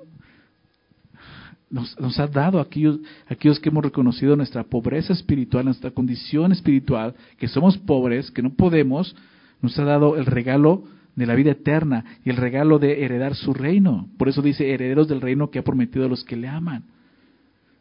[1.70, 7.14] nos, ha dado a aquellos, aquellos que hemos reconocido nuestra pobreza espiritual, nuestra condición espiritual,
[7.38, 9.14] que somos pobres, que no podemos,
[9.62, 10.84] nos ha dado el regalo
[11.14, 14.08] de la vida eterna y el regalo de heredar su reino.
[14.18, 16.84] Por eso dice herederos del reino que ha prometido a los que le aman.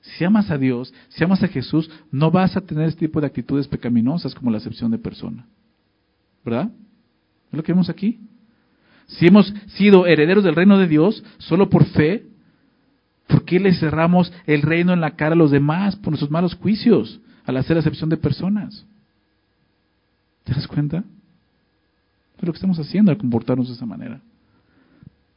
[0.02, 3.28] Si amas a Dios, si amas a Jesús, no vas a tener este tipo de
[3.28, 5.46] actitudes pecaminosas como la acepción de persona.
[6.46, 6.72] ¿Verdad?
[7.52, 8.20] ¿Es lo que vemos aquí?
[9.08, 12.26] Si hemos sido herederos del reino de Dios solo por fe,
[13.28, 16.56] ¿por qué le cerramos el reino en la cara a los demás por nuestros malos
[16.56, 17.20] juicios?
[17.48, 18.86] al hacer acepción de personas.
[20.44, 20.98] ¿Te das cuenta?
[22.38, 24.22] Es lo que estamos haciendo al comportarnos de esa manera.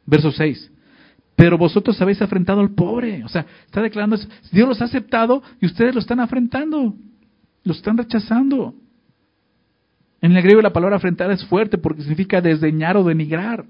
[0.04, 0.72] Verso 6.
[1.36, 3.24] Pero vosotros habéis afrentado al pobre.
[3.24, 4.18] O sea, está declarando,
[4.50, 6.94] Dios los ha aceptado y ustedes lo están afrentando.
[7.62, 8.74] Lo están rechazando.
[10.22, 13.64] En el griego la palabra afrentar es fuerte porque significa desdeñar o denigrar.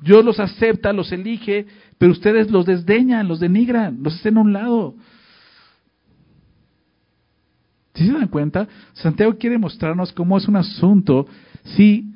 [0.00, 1.66] Dios los acepta, los elige,
[1.98, 4.94] pero ustedes los desdeñan, los denigran, los hacen a un lado.
[7.94, 8.68] ¿Sí se dan cuenta?
[8.92, 11.26] Santiago quiere mostrarnos cómo es un asunto,
[11.76, 12.12] sí,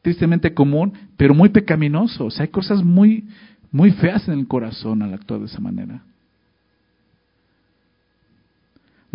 [0.00, 2.26] tristemente común, pero muy pecaminoso.
[2.26, 3.24] O sea, hay cosas muy,
[3.72, 6.02] muy feas en el corazón al actuar de esa manera.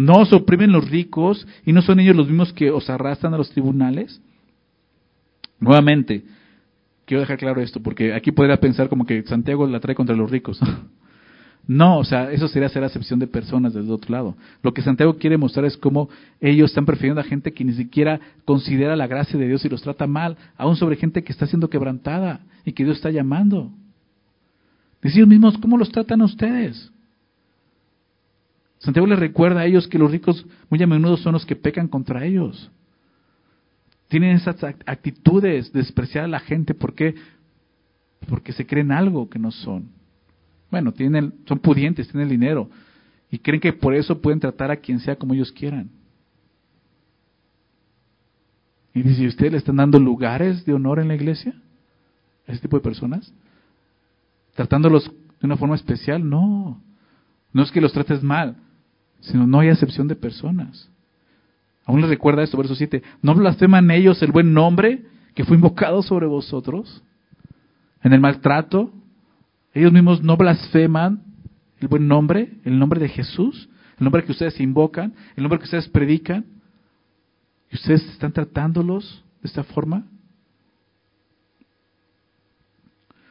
[0.01, 3.37] No os oprimen los ricos y no son ellos los mismos que os arrastran a
[3.37, 4.19] los tribunales.
[5.59, 6.23] Nuevamente,
[7.05, 10.29] quiero dejar claro esto, porque aquí podría pensar como que Santiago la trae contra los
[10.29, 10.59] ricos.
[11.67, 14.35] No, o sea, eso sería hacer acepción de personas desde otro lado.
[14.63, 16.09] Lo que Santiago quiere mostrar es cómo
[16.41, 19.83] ellos están prefiriendo a gente que ni siquiera considera la gracia de Dios y los
[19.83, 23.71] trata mal, aún sobre gente que está siendo quebrantada y que Dios está llamando.
[25.03, 26.90] Ellos mismos, ¿cómo los tratan a ustedes?
[28.81, 31.87] Santiago les recuerda a ellos que los ricos muy a menudo son los que pecan
[31.87, 32.71] contra ellos.
[34.07, 36.73] Tienen esas actitudes de despreciar a la gente.
[36.73, 37.15] ¿Por qué?
[38.27, 39.89] Porque se creen algo que no son.
[40.71, 42.69] Bueno, tienen, son pudientes, tienen dinero.
[43.29, 45.91] Y creen que por eso pueden tratar a quien sea como ellos quieran.
[48.95, 51.53] Y dice, ¿ustedes le están dando lugares de honor en la iglesia?
[52.47, 53.31] ¿A ese tipo de personas?
[54.55, 55.05] ¿Tratándolos
[55.39, 56.27] de una forma especial?
[56.27, 56.81] No.
[57.53, 58.57] No es que los trates mal
[59.21, 60.89] sino no hay acepción de personas.
[61.85, 63.01] Aún les recuerda esto, verso 7.
[63.21, 65.03] ¿No blasfeman ellos el buen nombre
[65.33, 67.03] que fue invocado sobre vosotros?
[68.03, 68.91] En el maltrato,
[69.73, 71.23] ellos mismos no blasfeman
[71.79, 75.65] el buen nombre, el nombre de Jesús, el nombre que ustedes invocan, el nombre que
[75.65, 76.45] ustedes predican.
[77.71, 80.05] ¿Y ustedes están tratándolos de esta forma?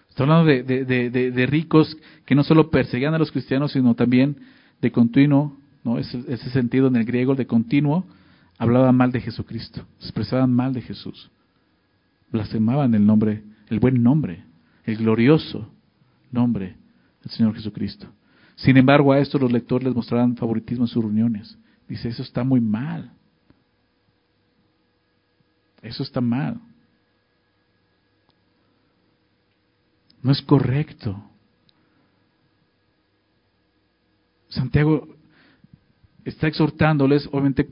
[0.08, 4.36] Está hablando de, de, ricos que no solo perseguían a los cristianos, sino también
[4.80, 5.98] de continuo ¿no?
[5.98, 8.06] Ese, ese sentido en el griego de continuo,
[8.58, 11.30] hablaban mal de Jesucristo, expresaban mal de Jesús,
[12.30, 14.44] blasfemaban el nombre, el buen nombre,
[14.84, 15.72] el glorioso
[16.30, 16.76] nombre
[17.22, 18.08] del Señor Jesucristo.
[18.56, 21.58] Sin embargo, a esto los lectores les mostraban favoritismo en sus reuniones.
[21.88, 23.12] Dice, eso está muy mal.
[25.82, 26.60] Eso está mal.
[30.22, 31.24] No es correcto.
[34.50, 35.08] Santiago
[36.30, 37.68] está exhortándoles, obviamente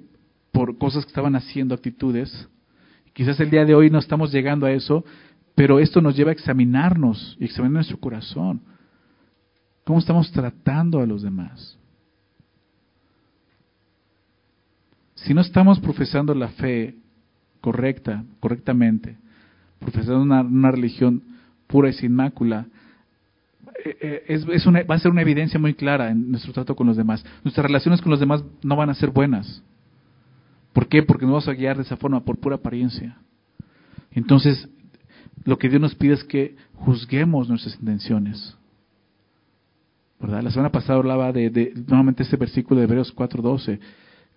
[0.52, 2.48] por cosas que estaban haciendo, actitudes.
[3.12, 5.04] Quizás el día de hoy no estamos llegando a eso,
[5.54, 8.60] pero esto nos lleva a examinarnos y examinar nuestro corazón.
[9.84, 11.78] ¿Cómo estamos tratando a los demás?
[15.14, 16.94] Si no estamos profesando la fe
[17.60, 19.16] correcta, correctamente,
[19.80, 21.22] profesando una, una religión
[21.66, 22.66] pura y sin mácula,
[23.84, 26.96] es, es una, va a ser una evidencia muy clara en nuestro trato con los
[26.96, 27.24] demás.
[27.44, 29.62] Nuestras relaciones con los demás no van a ser buenas.
[30.72, 31.02] ¿Por qué?
[31.02, 33.16] Porque nos vamos a guiar de esa forma, por pura apariencia.
[34.12, 34.68] Entonces,
[35.44, 38.56] lo que Dios nos pide es que juzguemos nuestras intenciones.
[40.20, 40.42] ¿Verdad?
[40.42, 43.78] La semana pasada hablaba de, de nuevamente este versículo de Hebreos 4.12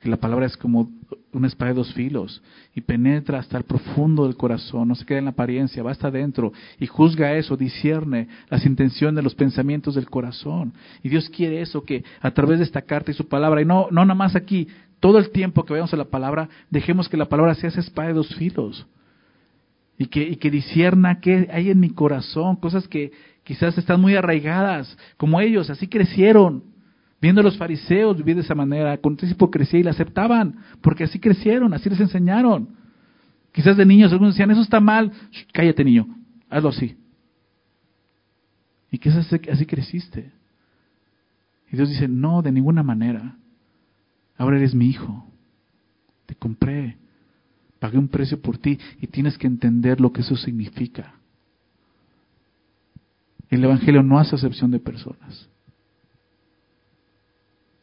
[0.02, 0.90] que la palabra es como
[1.32, 2.42] una espada de dos filos
[2.74, 6.08] y penetra hasta el profundo del corazón, no se queda en la apariencia, va hasta
[6.08, 10.74] adentro y juzga eso, discierne las intenciones, los pensamientos del corazón.
[11.04, 13.90] Y Dios quiere eso, que a través de esta carta y su palabra, y no,
[13.92, 14.68] no nada más aquí,
[15.00, 18.08] todo el tiempo que vayamos a la palabra, dejemos que la palabra sea esa espada
[18.08, 18.88] de dos filos.
[20.00, 20.50] Y que, y que
[21.22, 23.12] qué hay en mi corazón, cosas que
[23.44, 26.71] quizás están muy arraigadas, como ellos, así crecieron
[27.22, 31.04] Viendo a los fariseos vivir de esa manera, con esa hipocresía y la aceptaban, porque
[31.04, 32.70] así crecieron, así les enseñaron.
[33.52, 35.12] Quizás de niños algunos decían, eso está mal,
[35.54, 36.08] cállate niño,
[36.50, 36.98] hazlo así.
[38.90, 40.32] Y quizás así creciste.
[41.72, 43.38] Y Dios dice, no, de ninguna manera.
[44.38, 45.26] Ahora eres mi hijo.
[46.26, 46.98] Te compré.
[47.80, 51.16] Pagué un precio por ti y tienes que entender lo que eso significa.
[53.50, 55.50] El Evangelio no hace acepción de personas.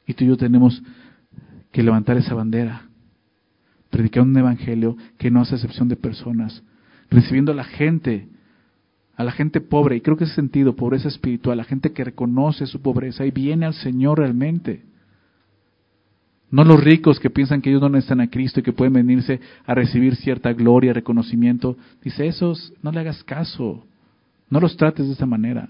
[0.09, 0.83] Y tú y yo tenemos
[1.71, 2.89] que levantar esa bandera,
[3.91, 6.65] predicar un evangelio que no hace excepción de personas,
[7.11, 8.27] recibiendo a la gente,
[9.17, 12.67] a la gente pobre, y creo que ese sentido, pobreza espiritual, la gente que reconoce
[12.67, 14.83] su pobreza y viene al Señor realmente.
[16.51, 19.41] No los ricos que piensan que ellos no necesitan a Cristo y que pueden venirse
[19.67, 21.77] a recibir cierta gloria, reconocimiento.
[22.03, 23.85] Dice, esos no le hagas caso,
[24.49, 25.69] no los trates de esa manera.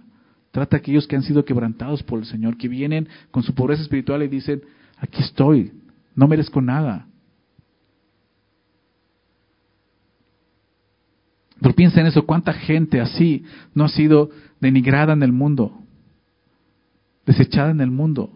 [0.50, 3.82] Trata a aquellos que han sido quebrantados por el Señor, que vienen con su pobreza
[3.82, 4.62] espiritual y dicen,
[4.96, 5.72] aquí estoy,
[6.14, 7.06] No merezco nada.
[11.60, 13.44] Pero piensa en eso, cuánta gente así
[13.74, 14.30] no ha sido
[14.60, 15.80] denigrada en el mundo,
[17.26, 18.32] desechada en el mundo,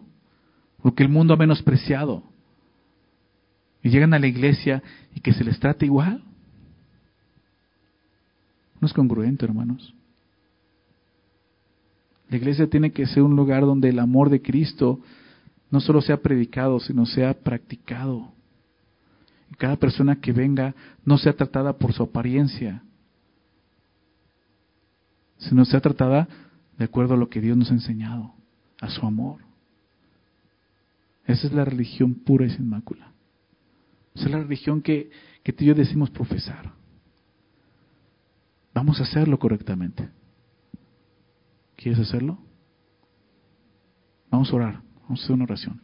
[0.81, 2.23] porque el mundo ha menospreciado.
[3.81, 4.81] Y llegan a la iglesia
[5.13, 6.23] y que se les trate igual.
[8.79, 9.93] No es congruente, hermanos.
[12.33, 14.99] La iglesia tiene que ser un lugar donde el amor de Cristo
[15.69, 18.33] no solo sea predicado, sino sea practicado.
[19.51, 20.73] Y cada persona que venga
[21.05, 22.81] no sea tratada por su apariencia,
[25.37, 26.27] sino sea tratada
[26.75, 28.33] de acuerdo a lo que Dios nos ha enseñado,
[28.81, 29.41] a su amor.
[31.27, 33.11] Esa es la religión pura y sin mácula.
[34.15, 35.11] Esa es la religión que,
[35.43, 36.71] que tú y yo decimos profesar.
[38.73, 40.09] Vamos a hacerlo correctamente.
[41.83, 42.37] ¿Quieres hacerlo?
[44.31, 45.81] Vamos a orar, vamos a hacer una oración.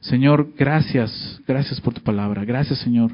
[0.00, 2.46] Señor, gracias, gracias por tu palabra.
[2.46, 3.12] Gracias, Señor,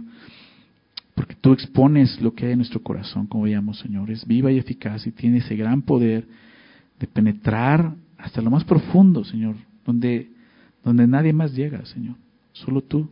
[1.17, 4.13] porque tú expones lo que hay en nuestro corazón, como veíamos, Señor.
[4.13, 6.25] Es viva y eficaz y tiene ese gran poder
[7.01, 10.31] de penetrar hasta lo más profundo, Señor, donde,
[10.85, 12.15] donde nadie más llega, Señor.
[12.53, 13.11] Solo tú.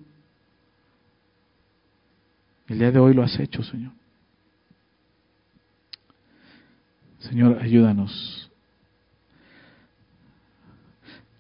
[2.68, 3.90] El día de hoy lo has hecho, Señor.
[7.18, 8.47] Señor, ayúdanos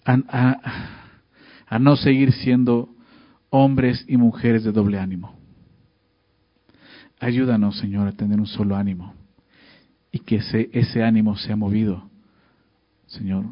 [0.08, 2.88] a, no seguir siendo
[3.50, 5.36] hombres y mujeres de doble ánimo.
[7.20, 9.14] Ayúdanos, Señor, a tener un solo ánimo
[10.12, 12.08] y que ese, ese ánimo sea movido,
[13.06, 13.46] Señor,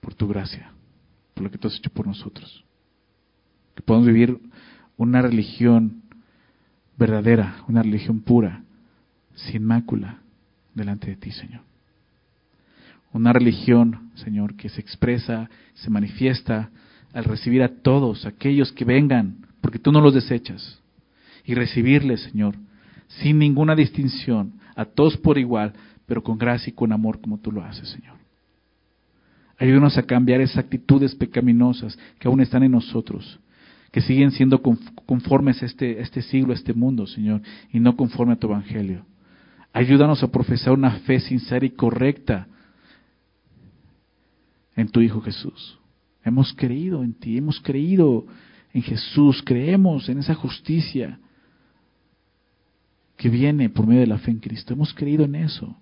[0.00, 0.70] por tu gracia,
[1.34, 2.64] por lo que tú has hecho por nosotros.
[3.74, 4.38] Que podamos vivir
[4.96, 6.02] una religión
[6.98, 8.62] verdadera, una religión pura,
[9.34, 10.18] sin mácula,
[10.74, 11.69] delante de ti, Señor.
[13.12, 16.70] Una religión, Señor, que se expresa, se manifiesta
[17.12, 20.80] al recibir a todos aquellos que vengan, porque tú no los desechas,
[21.44, 22.54] y recibirles, Señor,
[23.08, 25.72] sin ninguna distinción, a todos por igual,
[26.06, 28.16] pero con gracia y con amor como tú lo haces, Señor.
[29.58, 33.40] Ayúdanos a cambiar esas actitudes pecaminosas que aún están en nosotros,
[33.90, 37.42] que siguen siendo conformes a este, a este siglo, a este mundo, Señor,
[37.72, 39.04] y no conforme a tu evangelio.
[39.72, 42.46] Ayúdanos a profesar una fe sincera y correcta
[44.80, 45.78] en tu Hijo Jesús.
[46.24, 48.26] Hemos creído en ti, hemos creído
[48.72, 51.18] en Jesús, creemos en esa justicia
[53.16, 54.72] que viene por medio de la fe en Cristo.
[54.72, 55.76] Hemos creído en eso.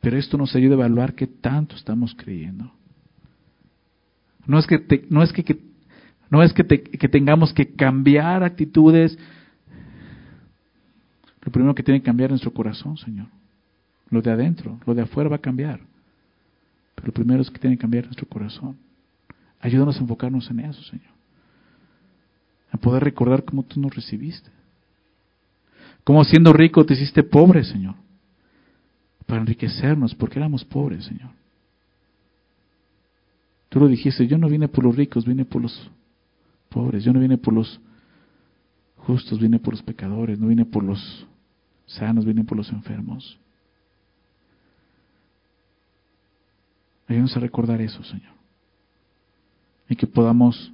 [0.00, 2.72] Pero esto nos ayuda a evaluar qué tanto estamos creyendo.
[4.46, 5.56] No es que, no es que,
[6.28, 9.16] no es que, que tengamos que cambiar actitudes.
[11.42, 13.28] Lo primero que tiene que cambiar es nuestro corazón, Señor.
[14.10, 15.91] Lo de adentro, lo de afuera va a cambiar.
[16.94, 18.76] Pero lo primero es que tiene que cambiar nuestro corazón.
[19.60, 21.12] Ayúdanos a enfocarnos en eso, Señor.
[22.70, 24.50] A poder recordar cómo tú nos recibiste.
[26.04, 27.94] Cómo siendo rico te hiciste pobre, Señor.
[29.26, 31.30] Para enriquecernos, porque éramos pobres, Señor.
[33.68, 35.90] Tú lo dijiste, yo no vine por los ricos, vine por los
[36.68, 37.04] pobres.
[37.04, 37.80] Yo no vine por los
[38.96, 40.38] justos, vine por los pecadores.
[40.38, 41.26] No vine por los
[41.86, 43.38] sanos, vine por los enfermos.
[47.08, 48.32] Ayúdanos a recordar eso, Señor.
[49.88, 50.72] Y que podamos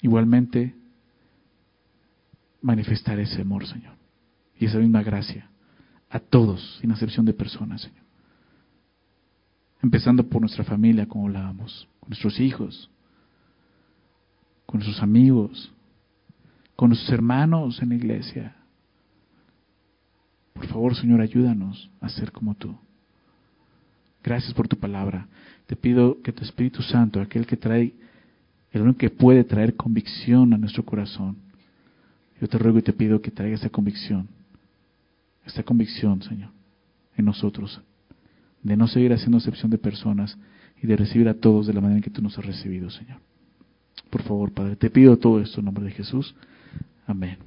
[0.00, 0.74] igualmente
[2.62, 3.94] manifestar ese amor, Señor.
[4.58, 5.48] Y esa misma gracia
[6.10, 8.04] a todos, sin excepción de personas, Señor.
[9.82, 12.90] Empezando por nuestra familia, como hablábamos, con nuestros hijos,
[14.66, 15.72] con nuestros amigos,
[16.76, 18.56] con nuestros hermanos en la iglesia.
[20.52, 22.76] Por favor, Señor, ayúdanos a ser como tú.
[24.28, 25.26] Gracias por tu palabra.
[25.66, 27.94] Te pido que tu Espíritu Santo, aquel que trae,
[28.72, 31.38] el único que puede traer convicción a nuestro corazón,
[32.38, 34.28] yo te ruego y te pido que traiga esa convicción,
[35.46, 36.50] esta convicción, Señor,
[37.16, 37.80] en nosotros,
[38.62, 40.36] de no seguir haciendo excepción de personas
[40.82, 43.20] y de recibir a todos de la manera en que tú nos has recibido, Señor.
[44.10, 46.34] Por favor, Padre, te pido todo esto en nombre de Jesús.
[47.06, 47.38] Amén.